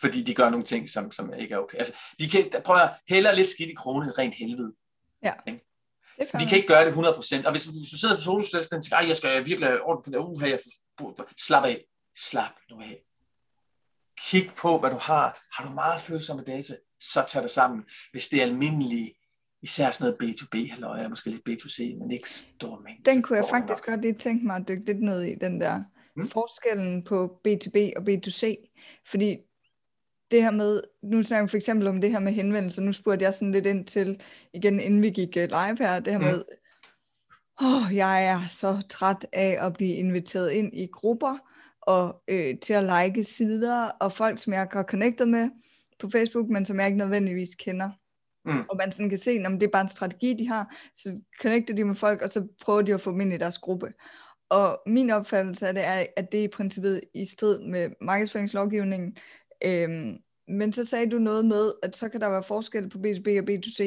[0.00, 1.78] fordi de gør nogle ting, som, som ikke er okay.
[1.78, 4.72] Altså, vi kan, prøve at hellere lidt skidt i kronen rent helvede.
[5.22, 5.32] Ja.
[5.46, 5.60] Ikke?
[6.20, 7.46] Vi kan ikke gøre det 100%.
[7.46, 10.44] Og hvis, hvis du sidder på solostudsen og tænker, jeg skal virkelig ordentligt på det,
[10.44, 10.58] uh, jeg
[11.46, 11.84] slap af.
[12.18, 13.02] Slap nu af.
[14.18, 15.42] Kig på, hvad du har.
[15.52, 17.84] Har du meget følsomme data, så tag det sammen.
[18.12, 19.14] Hvis det er almindelige,
[19.62, 23.10] især sådan noget B2B, eller måske lidt B2C, men ikke stor mængde.
[23.10, 25.82] Den kunne jeg faktisk godt lige tænke mig at dykke lidt ned i, den der
[26.16, 26.28] hmm?
[26.28, 28.69] forskellen på B2B og B2C.
[29.06, 29.36] Fordi
[30.30, 33.24] det her med, nu snakker vi for eksempel om det her med henvendelser, nu spurgte
[33.24, 34.20] jeg sådan lidt ind til,
[34.52, 36.44] igen inden vi gik øh, live her, det her med,
[37.62, 41.38] åh, oh, jeg er så træt af at blive inviteret ind i grupper,
[41.82, 45.50] og øh, til at like sider, og folk, som jeg har connectet med
[45.98, 47.90] på Facebook, men som jeg ikke nødvendigvis kender.
[48.44, 48.64] Mm.
[48.68, 51.74] Og man sådan kan se, om det er bare en strategi, de har, så connecter
[51.74, 53.92] de med folk, og så prøver de at få dem ind i deres gruppe.
[54.50, 59.16] Og min opfattelse af det er, at det er i princippet i strid med markedsføringslovgivningen,
[59.64, 63.28] Øhm, men så sagde du noget med, at så kan der være forskel på B2B
[63.40, 63.82] og B2C.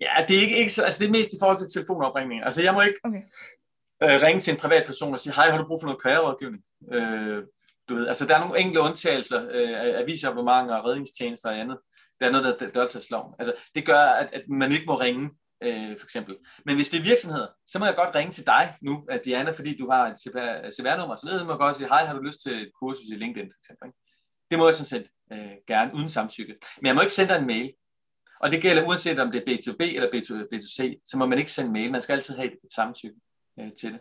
[0.00, 2.44] Ja, det er ikke, ikke så, altså det er mest i forhold til telefonopringning.
[2.44, 3.22] Altså jeg må ikke okay.
[4.02, 6.62] øh, ringe til en privat person og sige, hej, har du brug for noget karriererådgivning?
[6.92, 7.44] Øh,
[7.88, 11.78] du ved, altså der er nogle enkelte undtagelser, øh, avisabonnementer og redningstjenester og andet.
[12.20, 14.94] Det er noget, der, der, der er Altså det gør, at, at man ikke må
[14.94, 15.30] ringe
[15.62, 16.36] øh, for eksempel.
[16.64, 19.50] Men hvis det er virksomheder, så må jeg godt ringe til dig nu, at Diana,
[19.50, 20.20] fordi du har et
[20.74, 23.50] CPR-nummer, så må jeg godt sige, hej, har du lyst til et kursus i LinkedIn,
[23.52, 23.86] for eksempel.
[23.88, 23.98] Ikke?
[24.50, 26.54] Det må jeg sådan set øh, gerne uden samtykke.
[26.80, 27.72] Men jeg må ikke sende dig en mail.
[28.40, 31.72] Og det gælder uanset om det er B2B eller B2C, så må man ikke sende
[31.72, 31.92] mail.
[31.92, 33.16] Man skal altid have et samtykke
[33.60, 34.00] øh, til det.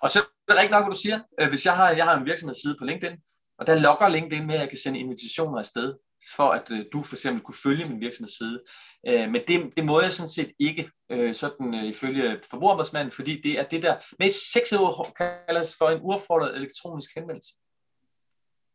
[0.00, 0.18] Og så
[0.48, 1.20] er det ikke nok, hvad du siger.
[1.40, 3.18] Øh, hvis jeg har, jeg har en virksomhedsside på LinkedIn,
[3.58, 5.94] og der logger LinkedIn med, at jeg kan sende invitationer afsted,
[6.36, 8.62] for at øh, du for eksempel kunne følge min virksomhedsside.
[9.08, 13.40] Øh, men det, det må jeg sådan set ikke, øh, sådan øh, ifølge forbrugerombudsmanden, fordi
[13.40, 14.80] det er det der, med et sexet
[15.16, 17.54] kaldes for en uaffordret elektronisk henvendelse.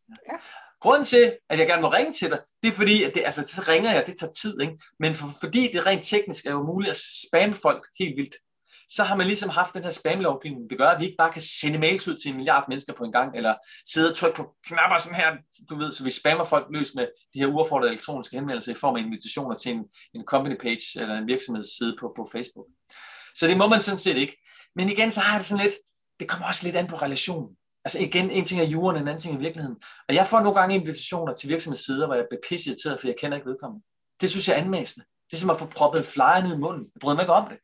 [0.09, 0.37] Ja.
[0.81, 3.47] Grunden til, at jeg gerne må ringe til dig, det er fordi, at det, altså,
[3.47, 4.77] så ringer jeg, det tager tid, ikke?
[4.99, 8.35] men for, fordi det rent teknisk er jo muligt at spamme folk helt vildt,
[8.89, 11.33] så har man ligesom haft den her spamlovgivning, der det gør, at vi ikke bare
[11.33, 13.55] kan sende mails ud til en milliard mennesker på en gang, eller
[13.93, 15.37] sidde og trykke på knapper sådan her,
[15.69, 18.95] du ved, så vi spammer folk løs med de her uaffordrede elektroniske henvendelser i form
[18.95, 22.67] af invitationer til en, en company page eller en virksomhedsside på, på Facebook.
[23.35, 24.37] Så det må man sådan set ikke.
[24.75, 25.75] Men igen, så har det sådan lidt,
[26.19, 27.55] det kommer også lidt an på relationen.
[27.85, 29.77] Altså igen, en ting er jorden, en anden ting er virkeligheden.
[30.09, 33.15] Og jeg får nogle gange invitationer til virksomhedssider, hvor jeg bliver pisse irriteret, for jeg
[33.19, 33.85] kender ikke vedkommende.
[34.21, 35.05] Det synes jeg er anmæsende.
[35.29, 36.83] Det er som at få proppet en flyer ned i munden.
[36.93, 37.57] Jeg bryder mig ikke om det.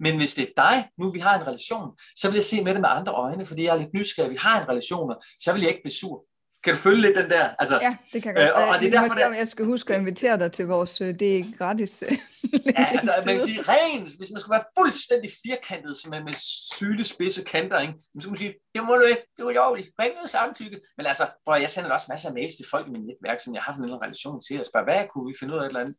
[0.00, 2.72] Men hvis det er dig, nu vi har en relation, så vil jeg se med
[2.72, 5.62] det med andre øjne, fordi jeg er lidt nysgerrig, vi har en relation, så vil
[5.62, 6.24] jeg ikke blive sur.
[6.64, 7.48] Kan du følge lidt den der?
[7.58, 8.58] Altså, ja, det kan jeg godt.
[8.58, 9.34] Øh, og, og det er derfor, der...
[9.34, 12.04] Jeg skal huske at invitere dig til vores, øh, det er gratis.
[12.08, 12.12] Øh,
[12.66, 16.32] ja, altså man kan sige, ren, hvis man skulle være fuldstændig firkantet, som med, med
[16.76, 17.94] syle spidse kanter, ikke?
[18.14, 20.80] så skulle man sige, det må du ikke, det er ulovligt, ring noget samtykke.
[20.96, 23.54] Men altså, prøv, jeg sender også masser af mails til folk i min netværk, som
[23.54, 25.68] jeg har haft en relation til, og spørger, hvad kunne vi finde ud af et
[25.68, 25.96] eller andet?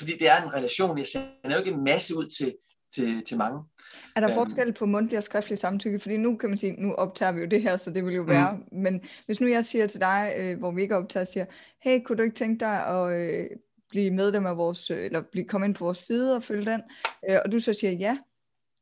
[0.00, 2.54] fordi det er en relation, jeg sender jo ikke en masse ud til,
[2.94, 3.62] til, til mange.
[4.16, 4.34] Er der øhm.
[4.34, 6.00] forskel på mundtlig og skriftlig samtykke?
[6.00, 8.22] Fordi nu kan man sige, nu optager vi jo det her, så det vil jo
[8.22, 8.52] være.
[8.52, 8.78] Mm.
[8.78, 11.46] Men hvis nu jeg siger til dig, øh, hvor vi ikke optager, siger,
[11.82, 13.46] hey, kunne du ikke tænke dig at øh,
[13.88, 16.82] blive medlem af vores, øh, eller blive, komme ind på vores side og følge den,
[17.30, 18.18] øh, og du så siger ja,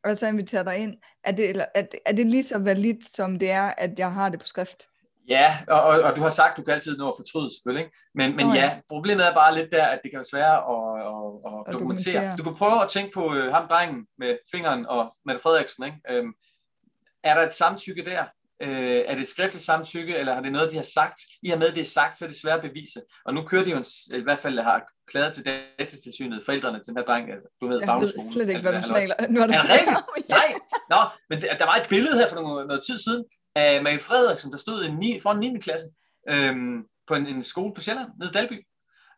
[0.04, 0.94] og så inviterer dig ind,
[1.24, 4.28] er det, eller, er, er det lige så validt, som det er, at jeg har
[4.28, 4.89] det på skrift?
[5.28, 7.84] Ja, og, og, og du har sagt, du kan altid nå at fortryde selvfølgelig.
[7.84, 7.96] Ikke?
[8.14, 8.64] Men, men oh, ja.
[8.64, 11.72] ja, problemet er bare lidt der, at det kan være svært at, at, at, at
[11.72, 12.14] dokumentere.
[12.14, 12.36] dokumentere.
[12.38, 15.84] Du kan prøve at tænke på uh, ham drengen med fingeren og Mette Frederiksen.
[15.84, 16.20] Ikke?
[16.20, 16.34] Um,
[17.24, 18.22] er der et samtykke der?
[18.64, 21.18] Uh, er det et skriftligt samtykke, eller har det noget, de har sagt?
[21.42, 23.00] I har med, det er sagt, så er det svært at bevise.
[23.24, 26.86] Og nu kører de jo, en, i hvert fald har klaget til datatilsynet, forældrene til
[26.86, 27.28] den her dreng,
[27.60, 29.14] du ved, Jeg ved slet ikke, hvad du snakker.
[29.28, 29.54] Nu er det
[30.36, 30.48] Nej,
[30.90, 30.96] Nå,
[31.30, 33.24] men der var et billede her for noget, noget tid siden,
[33.54, 35.58] af Marie Frederiksen, der stod i 9, foran 9.
[35.58, 35.86] klasse
[36.28, 38.66] øhm, på en, en skole på Sjælland, nede i Dalby.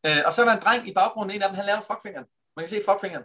[0.06, 2.26] Øh, og så er der en dreng i baggrunden, en af dem, han laver fuckfingeren.
[2.56, 3.24] Man kan se fuckfingeren.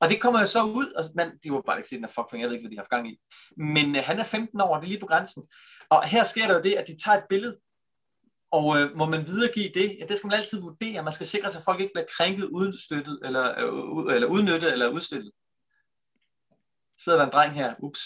[0.00, 2.12] Og det kommer jo så ud, og man, de var bare ikke se den her
[2.12, 3.20] fuckfinger, jeg ved ikke, hvad de har haft gang i.
[3.56, 5.48] Men øh, han er 15 år, det er lige på grænsen.
[5.90, 7.58] Og her sker der jo det, at de tager et billede,
[8.50, 9.96] og øh, må man videregive det?
[10.00, 11.02] Ja, det skal man altid vurdere.
[11.02, 14.88] Man skal sikre sig, at folk ikke bliver krænket, udstøttet, eller, øh, eller udnyttet, eller
[14.88, 15.32] udstillet.
[16.98, 18.00] Så sidder der en dreng her, ups.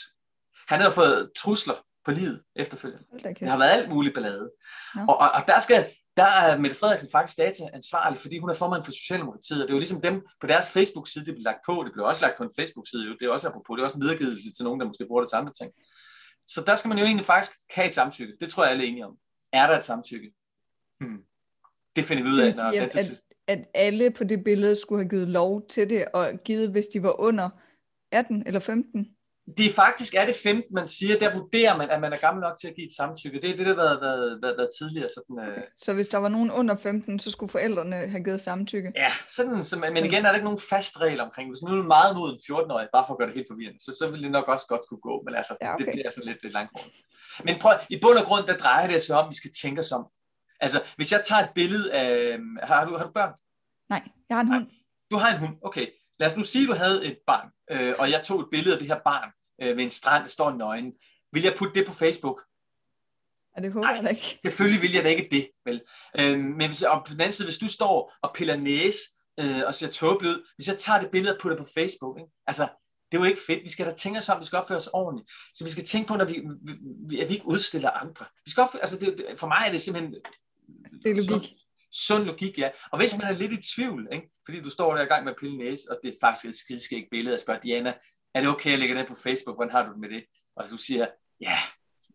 [0.69, 3.05] Han har fået trusler på livet efterfølgende.
[3.41, 4.51] Det har været alt muligt ballade.
[4.97, 5.03] No.
[5.09, 8.55] Og, og, og der skal der er Mette Frederiksen faktisk data ansvarlig, fordi hun er
[8.55, 11.59] formand for Socialdemokratiet, og det er jo ligesom dem på deres Facebook-side, det blev lagt
[11.67, 13.97] på, det blev også lagt på en Facebook-side, det er også apropos, det er også
[13.97, 15.73] en videregivelse til nogen, der måske bruger det til andre ting.
[16.47, 18.33] Så der skal man jo egentlig faktisk have et samtykke.
[18.41, 19.17] Det tror jeg alle er enige om.
[19.53, 20.33] Er der et samtykke?
[21.01, 21.23] Hmm.
[21.97, 22.57] Det finder vi ud af.
[22.57, 26.33] Når at, at, at alle på det billede skulle have givet lov til det, og
[26.45, 27.51] givet, hvis de var under
[28.13, 29.17] 18 eller 15?
[29.59, 32.41] Det er faktisk er det 15, man siger, der vurderer man, at man er gammel
[32.41, 33.41] nok til at give et samtykke.
[33.41, 35.09] Det er det, der har været, været, været, været tidligere.
[35.15, 35.63] Sådan, øh...
[35.79, 38.93] Så hvis der var nogen under 15, så skulle forældrene have givet samtykke?
[38.97, 41.51] Ja, sådan, så, men igen er der ikke nogen fast regel omkring.
[41.51, 43.97] Hvis nu er meget mod en 14-årig, bare for at gøre det helt forvirrende, så,
[43.99, 45.23] så vil det nok også godt kunne gå.
[45.27, 45.85] Men altså, ja, okay.
[45.85, 46.71] det bliver sådan lidt, lidt langt
[47.45, 49.81] Men prøv, i bund og grund, der drejer det sig om, at vi skal tænke
[49.81, 50.05] os om.
[50.61, 52.39] Altså, hvis jeg tager et billede af...
[52.63, 53.33] Har du, har du børn?
[53.91, 54.65] Nej, jeg har en hund.
[54.65, 54.75] Nej.
[55.11, 55.87] Du har en hund, okay.
[56.23, 58.75] Lad os nu sige, at du havde et barn, øh, og jeg tog et billede
[58.75, 59.31] af det her barn
[59.63, 60.93] øh, ved en strand, der står nøgen.
[61.33, 62.43] Vil jeg putte det på Facebook?
[63.57, 64.39] Ja, det håber jeg ikke.
[64.47, 65.83] Selvfølgelig vil jeg da ikke det, vel?
[66.21, 68.99] Øh, men hvis, og på den anden side, hvis du står og piller næse
[69.41, 72.31] øh, og ser tåbeligt ud, hvis jeg tager det billede og putter på Facebook, ikke?
[72.47, 72.69] altså,
[73.13, 73.65] det er jo ikke fedt.
[73.65, 75.31] Vi skal da tænke os om, vi skal opføre os ordentligt.
[75.55, 76.43] Så vi skal tænke på, når vi,
[77.09, 78.25] vi, at vi ikke udstiller andre.
[78.45, 80.15] Vi skal opføre, altså det, for mig er det simpelthen...
[81.05, 81.55] Det er logik.
[81.93, 82.71] Sund, logik, ja.
[82.93, 84.31] Og hvis man er lidt i tvivl, ikke?
[84.45, 86.57] fordi du står der i gang med at pille næse, og det er faktisk et
[86.57, 87.95] skideskægt billede, og spørger Diana,
[88.35, 89.57] er det okay, at lægge det på Facebook?
[89.57, 90.25] Hvordan har du det med det?
[90.57, 91.07] Og du siger,
[91.41, 91.57] ja,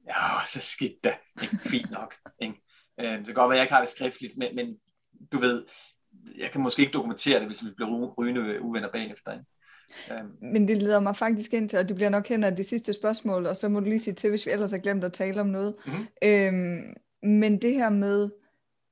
[0.07, 1.15] ja så skidt da.
[1.71, 2.15] Fint nok.
[2.41, 2.55] Ikke?
[2.99, 4.77] Øh, det kan godt være, at jeg ikke har det skriftligt, men, men
[5.31, 5.65] du ved,
[6.37, 9.31] jeg kan måske ikke dokumentere det, hvis vi bliver rygende uvenner bagefter.
[9.31, 9.45] Ikke?
[10.11, 10.51] Øhm.
[10.53, 12.93] Men det leder mig faktisk ind til, og det bliver nok hen af det sidste
[12.93, 15.41] spørgsmål, og så må du lige sige til, hvis vi ellers har glemt at tale
[15.41, 15.75] om noget.
[15.85, 16.07] Mm-hmm.
[16.23, 18.29] Øhm, men det her med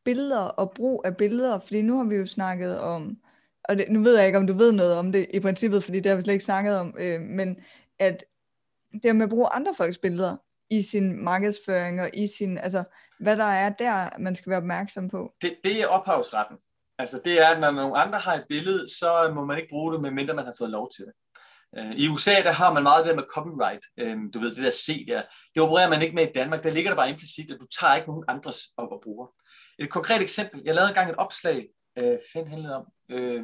[0.05, 3.17] billeder og brug af billeder, fordi nu har vi jo snakket om
[3.69, 5.99] og det, nu ved jeg ikke, om du ved noget om det i princippet, fordi
[5.99, 7.57] det har vi slet ikke snakket om, øh, men
[7.99, 8.25] at
[9.03, 10.35] det med at bruge andre folks billeder
[10.69, 12.83] i sin markedsføring og i sin, altså
[13.19, 15.33] hvad der er der, man skal være opmærksom på.
[15.41, 16.57] Det, det er ophavsretten.
[16.99, 19.93] Altså det er, at når nogle andre har et billede, så må man ikke bruge
[19.93, 21.13] det, medmindre man har fået lov til det.
[21.77, 23.85] Øh, I USA, der har man meget det med copyright.
[23.99, 25.21] Øh, du ved, det der C der.
[25.55, 26.63] Det opererer man ikke med i Danmark.
[26.63, 29.27] Der ligger der bare implicit, at du tager ikke nogen andres op og bruger.
[29.79, 30.61] Et konkret eksempel.
[30.65, 33.43] Jeg lavede engang et opslag, øh, fanden handlede om, øh,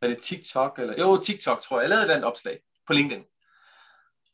[0.00, 3.24] var det TikTok, eller, jo, TikTok tror jeg, jeg lavede den opslag på LinkedIn.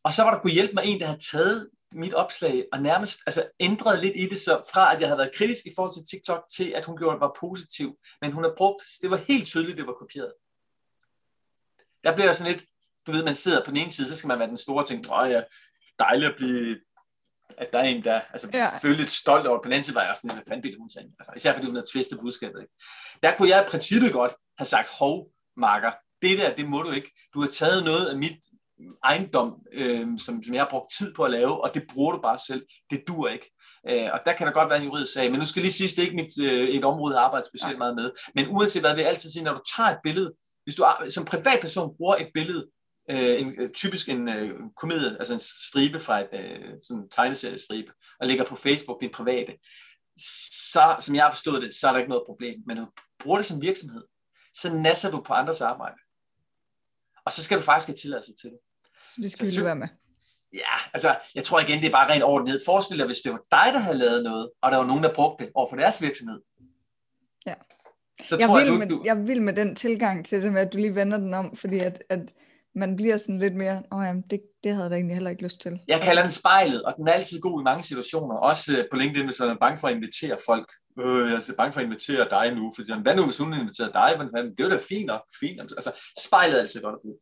[0.03, 3.20] Og så var der kunne hjælpe mig en, der havde taget mit opslag og nærmest
[3.26, 6.05] altså, ændret lidt i det, så fra at jeg havde været kritisk i forhold til
[6.11, 7.99] TikTok, til at hun gjorde det var positiv.
[8.20, 10.32] Men hun har brugt, det var helt tydeligt, det var kopieret.
[12.05, 12.64] Der bliver sådan lidt,
[13.07, 15.12] du ved, man sidder på den ene side, så skal man være den store ting,
[15.12, 15.43] åh ja,
[15.99, 16.80] dejligt at blive
[17.59, 18.68] at der er en, der altså, ja.
[18.82, 19.59] følte lidt stolt over.
[19.59, 21.05] På den anden side var jeg også sådan, hvad fanden ville hun sige?
[21.18, 22.61] Altså, især fordi hun havde tvistet budskabet.
[22.61, 22.74] Ikke?
[23.22, 25.26] Der kunne jeg i princippet godt have sagt, hov,
[25.57, 25.92] marker,
[26.22, 27.11] det der, det må du ikke.
[27.34, 28.36] Du har taget noget af mit
[29.05, 32.20] ejendom, øh, som, som jeg har brugt tid på at lave, og det bruger du
[32.20, 32.62] bare selv.
[32.90, 33.50] Det dur ikke.
[33.88, 35.88] Øh, og der kan der godt være en juridisk sag, men nu skal lige sige,
[35.88, 38.11] det er ikke mit, øh, et område, jeg arbejder specielt meget med.
[38.34, 40.32] Men uanset hvad, vil jeg altid sige, når du tager et billede,
[40.64, 42.66] hvis du som privatperson bruger et billede,
[43.11, 47.92] øh, en, øh, typisk en øh, komedie, altså en stribe fra et øh, sådan tegneseriestribe,
[48.20, 49.53] og ligger på Facebook, det er private,
[50.72, 52.62] så, som jeg har forstået det, så er der ikke noget problem.
[52.66, 54.03] Men når du bruger det som virksomhed,
[54.55, 55.96] så nasser du på andres arbejde.
[57.24, 58.59] Og så skal du faktisk have tilladelse til det.
[59.07, 59.88] Så det skal så, vi være med.
[60.55, 62.61] Ja, altså, jeg tror igen, det er bare ren ordentlighed.
[62.66, 65.14] Forestil dig, hvis det var dig, der havde lavet noget, og der var nogen, der
[65.14, 66.40] brugte det over for deres virksomhed.
[67.46, 67.55] Ja.
[68.24, 69.03] Så jeg, tror, vil jeg, du, med, du...
[69.05, 71.78] jeg vil med den tilgang til det med, at du lige vender den om, fordi
[71.78, 72.20] at, at
[72.75, 75.43] man bliver sådan lidt mere, åh jamen, det, det havde jeg da egentlig heller ikke
[75.43, 75.81] lyst til.
[75.89, 78.37] Jeg kalder den spejlet, og den er altid god i mange situationer.
[78.37, 80.73] Også øh, på LinkedIn, hvis man er bange for at invitere folk.
[81.01, 83.93] Øh, jeg er bange for at invitere dig nu, for hvad nu, hvis hun inviterer
[83.93, 84.18] dig?
[84.18, 85.23] Men, det er da fint nok.
[85.41, 85.61] Fint.
[85.61, 87.18] Altså, spejlet er altid godt at bruge.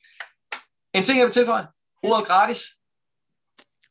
[0.94, 1.66] En ting, jeg vil tilføje.
[2.02, 2.62] Ordet gratis.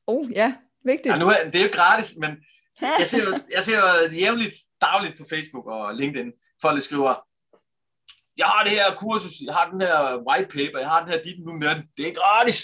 [0.07, 0.55] Oh, ja.
[0.86, 1.14] Vigtigt.
[1.14, 2.32] Ja, nu er, det er jo gratis, men
[2.99, 6.32] jeg ser jo, jeg ser jo jævnligt dagligt på Facebook og LinkedIn,
[6.62, 7.28] folk der skriver,
[8.39, 11.23] jeg har det her kursus, jeg har den her white paper, jeg har den her
[11.23, 11.77] dit nu den.
[11.97, 12.59] Det er gratis.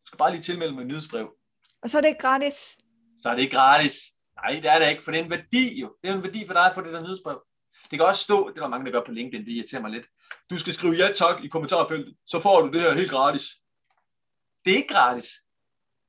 [0.00, 1.28] Jeg skal bare lige tilmelde mig et nyhedsbrev.
[1.82, 2.54] Og så er det ikke gratis?
[3.22, 3.96] Så er det ikke gratis.
[4.36, 5.96] Nej, det er det ikke, for det er en værdi jo.
[6.02, 7.42] Det er en værdi for dig at få det der nyhedsbrev.
[7.90, 9.90] Det kan også stå, det er der mange, der gør på LinkedIn, det irriterer mig
[9.90, 10.06] lidt.
[10.50, 13.42] Du skal skrive ja tak i kommentarfeltet, så får du det her helt gratis.
[14.64, 15.28] Det er ikke gratis.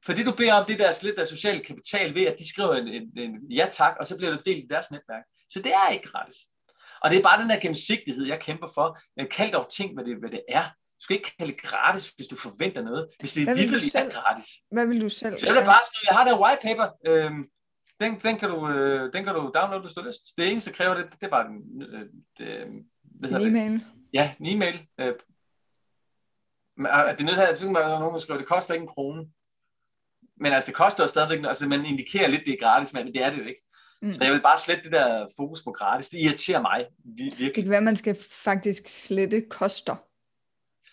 [0.06, 2.74] For det du beder om, det der lidt af social kapital ved, at de skriver
[2.74, 5.24] en, en, en ja tak, og så bliver det delt i deres netværk.
[5.50, 6.38] Så det er ikke gratis.
[7.02, 9.00] Og det er bare den der gennemsigtighed, jeg kæmper for.
[9.32, 10.64] Kald dog ting, hvad det, hvad det er.
[10.64, 13.08] Du skal ikke kalde det gratis, hvis du forventer noget.
[13.20, 14.48] Hvis det virkelig er gratis.
[14.72, 15.40] Hvad vil du selv?
[15.40, 16.88] Så jeg vil bare skrive, jeg har der white paper.
[17.06, 17.46] Øhm,
[18.02, 20.22] den, den, kan du, øh, den kan du downloade, hvis du har lyst.
[20.38, 22.06] Det eneste, der kræver det, det er bare den, øh,
[22.38, 22.62] det,
[23.24, 23.72] en e-mail.
[23.72, 23.82] Det?
[24.14, 24.88] Ja, en e-mail.
[25.00, 25.14] Øh,
[26.78, 28.88] det er nødt til at, så kan man nogen, der skriver, det koster ikke en
[28.88, 29.26] krone.
[30.38, 33.24] Men altså, det koster jo stadigvæk, altså man indikerer lidt, det er gratis, men det
[33.24, 33.62] er det jo ikke.
[34.02, 34.14] Mm.
[34.14, 36.10] Så jeg vil bare slette det der fokus på gratis.
[36.10, 37.46] Det irriterer mig virkelig.
[37.46, 39.96] Det kan være, man skal faktisk slette koster.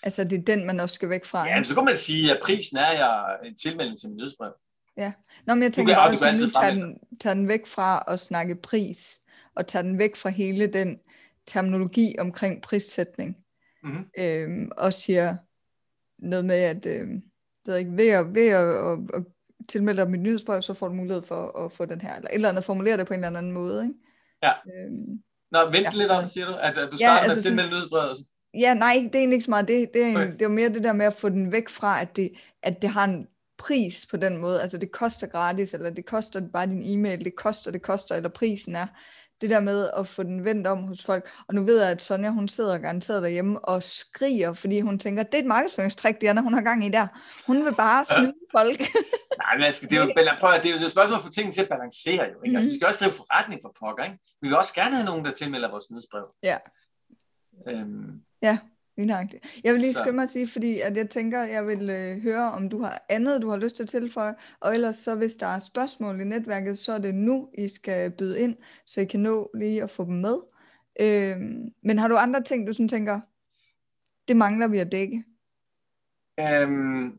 [0.02, 1.46] Altså, det er den, man også skal væk fra.
[1.46, 4.52] Ja, så kan man sige, at prisen er jeg en tilmelding til min nyhedsbrev.
[4.96, 5.12] Ja.
[5.46, 8.04] Nå, men jeg tænker du kan, også, at nu tager den, tager den væk fra
[8.08, 9.20] at snakke pris,
[9.54, 10.98] og tager den væk fra hele den
[11.46, 13.36] terminologi omkring prissætning,
[13.82, 14.10] mm-hmm.
[14.18, 15.36] øhm, og siger
[16.18, 17.08] noget med, at øh,
[17.66, 19.22] er ikke, ved, at, ved at, at, at
[19.68, 22.34] tilmelde dig mit nyhedsbrev, så får du mulighed for at få den her, eller et
[22.34, 23.82] eller andet, formulere det på en eller anden måde.
[23.82, 23.94] Ikke?
[24.42, 24.52] Ja.
[24.52, 27.36] Øhm, Nå, vent ja, lidt om, siger du, at, at du starter ja, altså med
[27.36, 28.16] at tilmelde nyhedsbrevet?
[28.54, 29.90] Ja, nej, det er egentlig ikke så meget det.
[29.94, 30.32] Det er, okay.
[30.32, 32.90] det er mere det der med at få den væk fra, at det, at det
[32.90, 33.26] har en
[33.58, 34.60] pris på den måde.
[34.60, 38.28] Altså det koster gratis, eller det koster bare din e-mail, det koster, det koster, eller
[38.28, 38.86] prisen er
[39.40, 41.30] det der med at få den vendt om hos folk.
[41.48, 45.22] Og nu ved jeg, at Sonja, hun sidder garanteret derhjemme og skriger, fordi hun tænker,
[45.22, 47.06] det er et markedsføringstrik, Diana, hun har gang i der.
[47.46, 48.78] Hun vil bare snyde folk.
[49.42, 51.52] Nej, men altså, det er jo, prøv det er jo et spørgsmål at få tingene
[51.52, 52.14] til at balancere.
[52.14, 52.34] Jo, ikke?
[52.34, 52.56] Mm-hmm.
[52.56, 54.04] Altså, vi skal også drive forretning for pokker.
[54.04, 54.18] Ikke?
[54.42, 56.26] Vi vil også gerne have nogen, der tilmelder vores nyhedsbrev.
[56.42, 56.58] Ja.
[57.68, 58.58] Øhm, ja,
[58.98, 62.22] Lige Jeg vil lige skynde mig at sige, fordi at jeg tænker, jeg vil øh,
[62.22, 65.36] høre, om du har andet, du har lyst til at tilføje, og ellers så hvis
[65.36, 69.04] der er spørgsmål i netværket, så er det nu, I skal byde ind, så I
[69.04, 70.36] kan nå lige at få dem med.
[71.00, 71.36] Øh,
[71.82, 73.20] men har du andre ting, du sådan tænker,
[74.28, 75.24] det mangler vi at dække?
[76.40, 77.18] Øhm,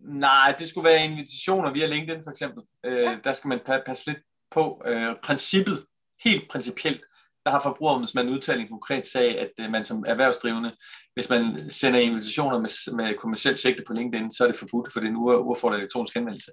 [0.00, 2.62] nej, det skulle være invitationer via LinkedIn for eksempel.
[2.84, 3.18] Øh, ja.
[3.24, 5.86] Der skal man passe lidt på øh, princippet,
[6.24, 7.00] helt principielt
[7.44, 10.72] der har forbrugerombudsmanden udtalt en konkret sag, at øh, man som erhvervsdrivende,
[11.14, 15.00] hvis man sender invitationer med, med kommersielt sigte på LinkedIn, så er det forbudt, for
[15.00, 16.50] det er en uaffordret elektronisk henvendelse.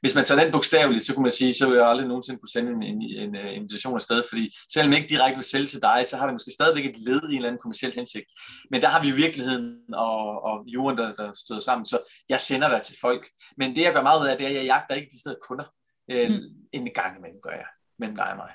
[0.00, 2.54] Hvis man tager den bogstaveligt, så kunne man sige, så vil jeg aldrig nogensinde kunne
[2.56, 6.04] sende en, en, en, en invitation afsted, fordi selvom ikke direkte vil sælge til dig,
[6.10, 8.24] så har det måske stadigvæk et led i en eller anden kommersiel hensigt.
[8.70, 12.68] Men der har vi virkeligheden og, og jorden, der, der støder sammen, så jeg sender
[12.68, 13.28] dig til folk.
[13.56, 15.36] Men det, jeg gør meget ud af, det er, at jeg jagter ikke de steder
[15.48, 15.64] kunder.
[16.10, 16.36] Øh, mm.
[16.72, 17.66] En gang imellem gør jeg,
[17.98, 18.50] mellem dig og mig.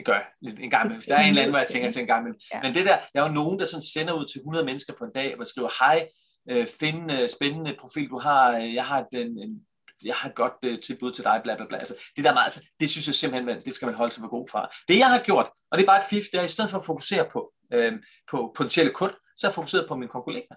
[0.00, 1.02] Det gør jeg lidt en gang imellem.
[1.08, 2.40] Der er en eller anden, hvor jeg tænker til en gang imellem.
[2.54, 2.62] Ja.
[2.62, 5.04] Men det der, der er jo nogen, der sådan sender ud til 100 mennesker på
[5.04, 6.08] en dag, og skriver, hej,
[6.50, 9.66] øh, find øh, spændende profil, du har, øh, jeg har den, en,
[10.04, 11.78] jeg har et godt tilbud til dig, bla bla bla.
[11.78, 14.28] Altså, det der meget, altså, det synes jeg simpelthen, det skal man holde sig for
[14.28, 14.70] god fra.
[14.88, 16.78] Det jeg har gjort, og det er bare et fif, det er i stedet for
[16.78, 17.92] at fokusere på, øh,
[18.30, 20.56] på potentielle kund, så har jeg fokuseret på mine kollegaer.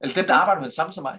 [0.00, 1.18] Eller dem, der arbejder med det samme som mig.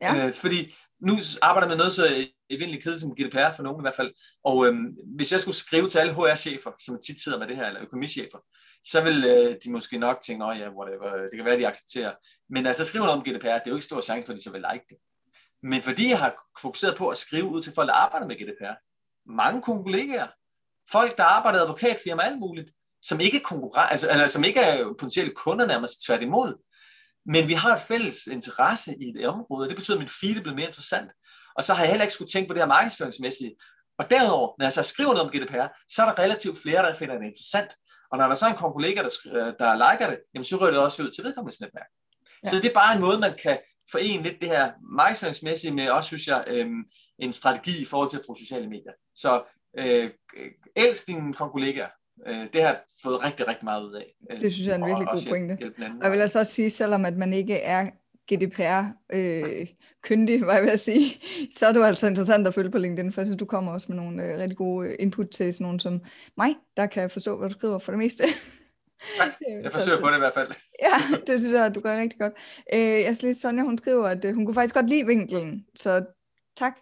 [0.00, 0.26] Ja.
[0.26, 3.84] Øh, fordi nu arbejder jeg med noget så evindeligt kedeligt som GDPR for nogen i
[3.84, 4.14] hvert fald.
[4.44, 7.66] Og øhm, hvis jeg skulle skrive til alle HR-chefer, som tit sidder med det her,
[7.66, 8.38] eller økonomichefer,
[8.82, 11.66] så vil øh, de måske nok tænke, at ja, whatever, øh, det kan være, de
[11.66, 12.14] accepterer.
[12.50, 14.42] Men altså skriver noget om GDPR, det er jo ikke stor chance for, at de
[14.42, 14.96] så vil like det.
[15.62, 18.76] Men fordi jeg har fokuseret på at skrive ud til folk, der arbejder med GDPR,
[19.32, 20.26] mange kollegaer,
[20.90, 22.70] folk, der arbejder i advokatfirma, alt muligt,
[23.02, 26.67] som ikke, konkurrer- altså, eller som ikke er potentielle kunder nærmest tværtimod,
[27.32, 30.40] men vi har et fælles interesse i det område, og det betyder, at min feed
[30.42, 31.10] blevet mere interessant.
[31.56, 33.54] Og så har jeg heller ikke skulle tænke på det her markedsføringsmæssige.
[33.98, 36.94] Og derudover, når jeg så skriver noget om GDPR, så er der relativt flere, der
[36.94, 37.70] finder det interessant.
[38.10, 40.80] Og når der så er en kollega, der, der liker det, jamen så rører det
[40.80, 41.88] også ud til vedkommendes netværk.
[42.44, 42.50] Ja.
[42.50, 43.58] Så det er bare en måde, man kan
[43.90, 46.84] forene lidt det her markedsføringsmæssige med også, synes jeg, øhm,
[47.18, 48.92] en strategi i forhold til at bruge sociale medier.
[49.14, 49.44] Så
[49.78, 50.10] øh,
[50.76, 51.88] elsk dine kollegaer.
[52.26, 54.14] Øh, det har jeg fået rigtig, rigtig meget ud af.
[54.30, 55.58] Øh, det synes jeg er en virkelig god pointe.
[55.78, 57.90] Og jeg vil altså også sige, selvom at man ikke er
[58.32, 63.12] GDPR-kyndig, øh, hvad jeg vil sige, så er du altså interessant at følge på LinkedIn,
[63.12, 65.80] for jeg synes, du kommer også med nogle øh, rigtig gode input til sådan nogen
[65.80, 66.00] som
[66.36, 68.24] mig, der kan forstå, hvad du skriver for det meste.
[69.18, 69.28] Tak.
[69.62, 70.48] Jeg forsøger på det i hvert fald.
[70.86, 72.32] ja, det synes jeg, du gør rigtig godt.
[72.74, 75.66] Øh, jeg skal lige Sonja, hun skriver, at øh, hun kunne faktisk godt lide vinkelen,
[75.76, 76.04] så
[76.56, 76.78] tak.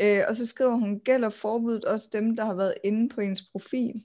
[0.00, 3.42] Øh, og så skriver hun, gælder forbuddet også dem, der har været inde på ens
[3.52, 4.02] profil?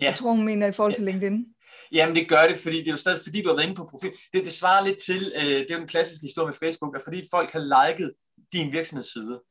[0.00, 0.04] Ja.
[0.04, 1.46] Jeg tror, hun mener i forhold til LinkedIn.
[1.92, 3.88] Jamen det gør det, fordi det er jo stadig, fordi du har været inde på
[3.90, 4.12] profil.
[4.32, 7.02] Det, det svarer lidt til, øh, det er jo en klassisk historie med Facebook, at
[7.04, 8.14] fordi folk har liket
[8.52, 9.42] din virksomhedsside,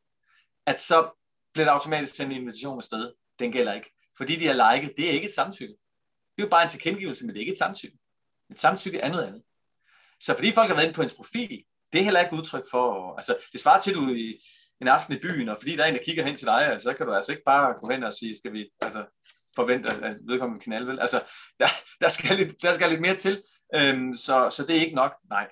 [0.65, 1.09] at så
[1.53, 3.13] bliver der automatisk sendt en invitation afsted.
[3.39, 3.93] Den gælder ikke.
[4.17, 5.73] Fordi de har liket, det er ikke et samtykke.
[6.35, 7.97] Det er jo bare en tilkendegivelse, men det er ikke et samtykke.
[8.51, 9.43] Et samtykke er noget andet.
[10.19, 13.15] Så fordi folk har været inde på ens profil, det er heller ikke udtryk for,
[13.15, 14.39] altså det svarer til, at du i
[14.81, 16.93] en aften i byen, og fordi der er en, der kigger hen til dig, så
[16.93, 19.05] kan du altså ikke bare gå hen og sige, skal vi altså,
[19.57, 20.99] forvente, at vedkommende kan vel?
[20.99, 21.19] Altså,
[21.59, 21.67] der,
[22.01, 23.43] der, skal lidt, der skal lidt mere til,
[23.75, 25.47] øhm, så, så det er ikke nok, nej,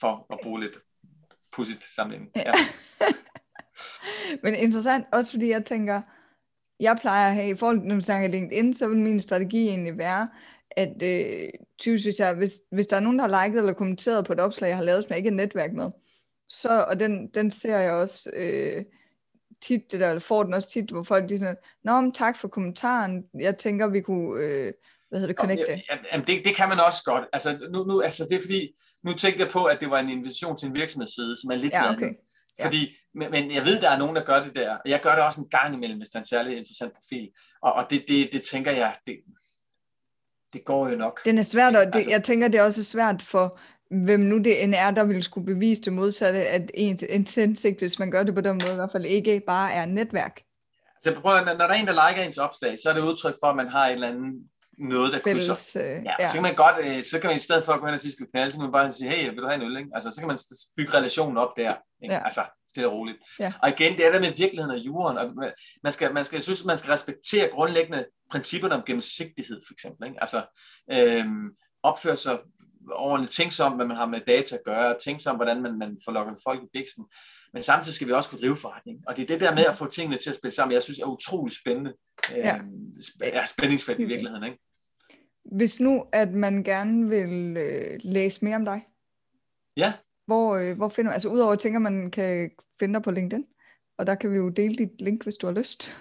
[0.00, 0.78] for at bruge lidt
[1.52, 2.32] pudsigt sammenligning.
[2.36, 2.52] Ja.
[4.42, 6.02] Men interessant, også fordi jeg tænker,
[6.80, 9.68] jeg plejer at have, i forhold til, når vi snakker LinkedIn, så vil min strategi
[9.68, 10.28] egentlig være,
[10.70, 14.26] at øh, typisk, hvis, jeg, hvis, hvis der er nogen, der har liket eller kommenteret
[14.26, 15.90] på et opslag, jeg har lavet, som jeg ikke er netværk med,
[16.48, 18.84] så, og den, den ser jeg også øh,
[19.62, 22.48] tit, det der, får den også tit, hvor folk de sådan, Nå, men tak for
[22.48, 24.72] kommentaren, jeg tænker, vi kunne, øh,
[25.08, 25.82] hvad hedder det, connecte.
[26.12, 27.24] Jamen, det, det kan man også godt.
[27.32, 30.08] Altså, nu, nu, altså, det er fordi, nu tænkte jeg på, at det var en
[30.08, 32.12] invitation til en virksomhedsside, som er lidt ja, okay.
[32.60, 32.90] Fordi, ja.
[33.14, 35.24] men, men jeg ved, der er nogen, der gør det der, og jeg gør det
[35.24, 37.30] også en gang imellem, hvis der er en særlig interessant profil.
[37.62, 39.16] Og, og det, det, det tænker jeg, det,
[40.52, 41.24] det går jo nok.
[41.24, 43.58] Den er svært, og det, altså, jeg tænker, det er også svært for
[43.90, 47.02] hvem nu det end er, der vil skulle bevise det modsatte, at ens
[47.36, 50.40] indsigt, hvis man gør det på den måde, i hvert fald ikke bare er netværk.
[51.06, 53.46] Altså prøv, når der er en, der liker ens opslag, så er det udtryk for,
[53.46, 55.96] at man har et eller andet noget, der Fælles, krydser.
[55.96, 56.26] Øh, ja, ja.
[56.26, 58.00] Så kan man godt, øh, så kan man i stedet for at gå hen og
[58.00, 59.76] sige, skal vi knalde, så kan man bare sige, hey, vil du have en øl?
[59.76, 59.90] Ikke?
[59.94, 60.38] Altså, så kan man
[60.76, 61.72] bygge relationen op der.
[62.02, 62.14] Ikke?
[62.14, 62.24] Ja.
[62.24, 63.18] Altså, stille og roligt.
[63.40, 63.52] Ja.
[63.62, 65.18] Og igen, det er der med virkeligheden og jorden.
[65.18, 69.72] Og man skal, man skal, jeg synes, man skal respektere grundlæggende principperne om gennemsigtighed, for
[69.72, 70.08] eksempel.
[70.08, 70.20] Ikke?
[70.20, 70.42] Altså,
[70.92, 71.50] øhm,
[71.82, 72.38] opføre sig
[72.92, 75.62] ordentligt, tænke sig om, hvad man har med data at gøre, tænke sig om, hvordan
[75.62, 77.04] man, man får lukket folk i biksen.
[77.52, 78.98] Men samtidig skal vi også kunne drive forretning.
[79.06, 80.98] Og det er det der med at få tingene til at spille sammen, jeg synes
[80.98, 81.94] er utrolig spændende.
[82.30, 82.56] Ja.
[82.56, 84.44] Øhm, er spændingsfældt i virkeligheden.
[84.44, 84.58] Ikke?
[85.44, 88.82] Hvis nu, at man gerne vil øh, læse mere om dig,
[89.76, 89.92] ja.
[90.26, 93.44] hvor, øh, hvor finder man, altså udover at tænker, man kan finde dig på LinkedIn,
[93.98, 95.96] og der kan vi jo dele dit link, hvis du har lyst.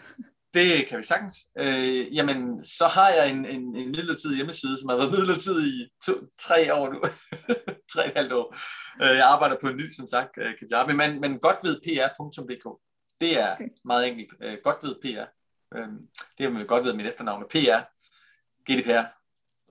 [0.55, 1.35] Det kan vi sagtens.
[1.57, 5.89] Øh, jamen, så har jeg en, en, en midlertidig hjemmeside, som har været midlertidig i
[6.05, 6.99] to, tre år nu.
[7.93, 8.55] tre og et halvt år.
[9.01, 12.81] Øh, jeg arbejder på en ny, som sagt, øh, Kajabi, men, men godtvedpr.dk.
[13.21, 13.67] Det er okay.
[13.85, 14.33] meget enkelt.
[14.41, 15.25] Øh, godtvedpr.
[15.75, 15.87] Øh,
[16.37, 17.43] det er med godt ved mit efternavn.
[17.49, 17.79] PR.
[18.71, 19.05] GDPR.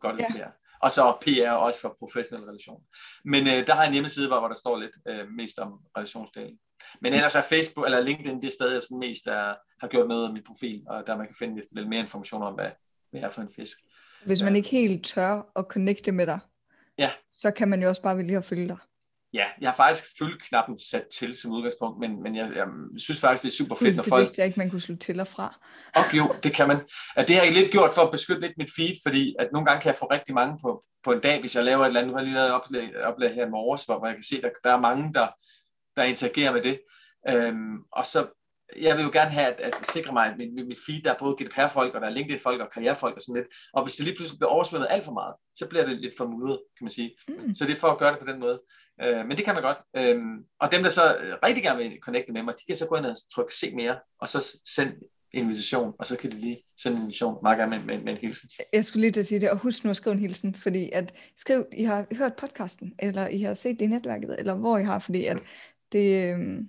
[0.01, 0.39] Godtvedpr.
[0.39, 0.49] Ja.
[0.81, 2.81] Og så PR også for professionelle relationer.
[3.25, 5.81] Men øh, der har jeg en hjemmeside, hvor, hvor der står lidt øh, mest om
[5.97, 6.59] relationsdelen.
[7.01, 10.27] Men ellers er Facebook eller LinkedIn det sted, jeg sådan mest er, har gjort noget
[10.27, 12.71] af min profil, og der man kan finde lidt, lidt mere information om, hvad,
[13.11, 13.79] hvad er for en fisk.
[14.27, 16.39] Hvis man ikke helt tør at connecte med dig,
[16.99, 17.11] ja.
[17.29, 18.77] så kan man jo også bare vælge at følge dig.
[19.35, 22.67] Ja, jeg har faktisk følge-knappen sat til som udgangspunkt, men, men jeg, jeg
[22.97, 24.21] synes faktisk, det er super fedt, når det folk...
[24.21, 25.61] Det vidste jeg ikke, man kunne slå til og fra.
[25.95, 26.81] Og jo, det kan man.
[27.17, 29.67] At det har jeg lidt gjort for at beskytte lidt mit feed, fordi at nogle
[29.67, 32.01] gange kan jeg få rigtig mange på, på en dag, hvis jeg laver et eller
[32.01, 32.11] andet.
[32.11, 34.43] Nu har jeg lige lavet oplag, oplag her i morges, hvor jeg kan se, at
[34.43, 35.29] der, der er mange, der,
[35.97, 36.81] der interagerer med det.
[37.29, 38.27] Øhm, og så,
[38.81, 41.19] jeg vil jo gerne have, at, at sikre mig, at mit, mit feed, der er
[41.19, 43.55] både GDPR-folk, og der er LinkedIn-folk, og karrierefolk og sådan lidt.
[43.73, 46.27] Og hvis det lige pludselig bliver oversvømmet alt for meget, så bliver det lidt for
[46.27, 47.17] mudret, kan man sige.
[47.29, 47.55] Mm.
[47.55, 48.63] Så det er for at gøre det på den måde.
[49.03, 49.79] Øh, men det kan man godt.
[49.97, 51.17] Øhm, og dem, der så
[51.47, 53.99] rigtig gerne vil connecte med mig, de kan så gå ind og trykke se mere,
[54.21, 54.95] og så sende
[55.35, 58.19] invitation, og så kan de lige sende en invitation meget gerne med, med, med en
[58.19, 58.49] hilsen.
[58.73, 60.91] Jeg skulle lige til at sige det, og husk nu at skrive en hilsen, fordi
[60.93, 64.79] at skriv, I har hørt podcasten, eller I har set det i netværket, eller hvor
[64.79, 65.39] I har, fordi at
[65.95, 66.69] det, øhm,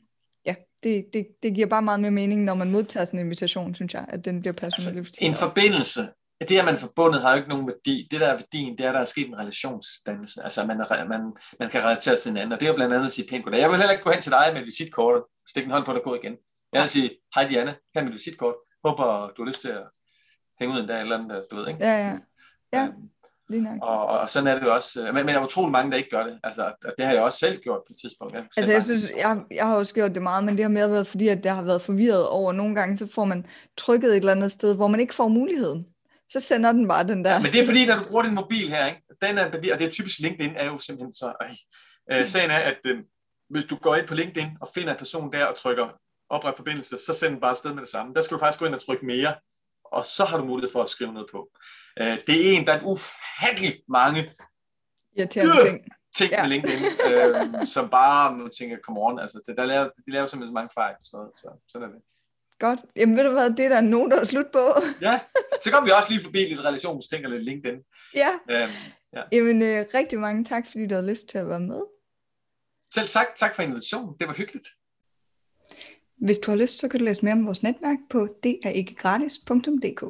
[0.86, 3.94] det, det, det giver bare meget mere mening, når man modtager sådan en invitation, synes
[3.94, 4.98] jeg, at den bliver personaliseret.
[4.98, 6.02] Altså, en forbindelse,
[6.50, 8.08] det at man er forbundet, har jo ikke nogen værdi.
[8.12, 10.44] Det der er værdien, det er, at der er sket en relationsdannelse.
[10.44, 11.22] Altså, man, er, man,
[11.60, 13.60] man kan relatere til hinanden, og det er jo blandt andet at sige pænt goddag.
[13.60, 15.86] Jeg vil heller ikke gå hen til dig med et visitkort og stikke en hånd
[15.86, 16.36] på dig og gå igen.
[16.74, 18.56] Jeg vil sige, hej Diana, kan mit visitkort.
[18.84, 19.84] Håber, du har lyst til at
[20.60, 21.86] hænge ud en dag eller andet, du ved, ikke?
[21.86, 22.18] Ja, ja.
[22.74, 22.84] ja.
[22.84, 23.10] Øhm,
[23.82, 25.04] Og, og, og sådan er det jo også.
[25.04, 26.40] Men, men der er utrolig mange, der ikke gør det.
[26.44, 28.34] Altså, det har jeg også selv gjort på et tidspunkt.
[28.34, 30.92] Jeg altså jeg synes, jeg, jeg har også gjort det meget, men det har mere
[30.92, 32.54] været fordi, at det har været forvirret over.
[32.54, 33.46] Nogle gange så får man
[33.78, 35.86] trykket et eller andet sted, hvor man ikke får muligheden.
[36.30, 37.40] Så sender den bare den der.
[37.40, 39.02] Men det er fordi, når du bruger din mobil her, ikke?
[39.22, 41.34] Den er, og det er typisk LinkedIn, er jo simpelthen så...
[42.12, 42.26] Øh, mm.
[42.26, 42.98] sagen er, at øh,
[43.50, 45.88] hvis du går ind på LinkedIn og finder en person der og trykker
[46.30, 48.14] opret forbindelse, så send den bare afsted med det samme.
[48.14, 49.34] Der skal du faktisk gå ind og trykke mere,
[49.92, 51.50] og så har du mulighed for at skrive noget på.
[52.00, 54.32] Øh, det er en blandt ufattelig mange
[55.18, 56.42] irriterende ting, ting ja.
[56.42, 60.28] med LinkedIn, øh, som bare, nu tænker, come on, altså, det, der laver, de laver
[60.28, 62.02] simpelthen så mange fejl og sådan noget, så sådan er det.
[62.60, 62.80] Godt.
[62.96, 64.74] Jamen ved du hvad, det er der nogen, der er slut på.
[65.08, 65.20] ja,
[65.64, 67.80] så kommer vi også lige forbi lidt relationsting og lidt LinkedIn.
[68.14, 68.30] Ja.
[68.50, 68.72] Øhm,
[69.14, 69.22] ja.
[69.32, 71.82] Jamen øh, rigtig mange tak, fordi du har lyst til at være med.
[72.94, 74.16] Selv tak, tak for invitationen.
[74.20, 74.68] Det var hyggeligt.
[76.18, 80.04] Hvis du har lyst, så kan du læse mere om vores netværk på derikkgratis.dk.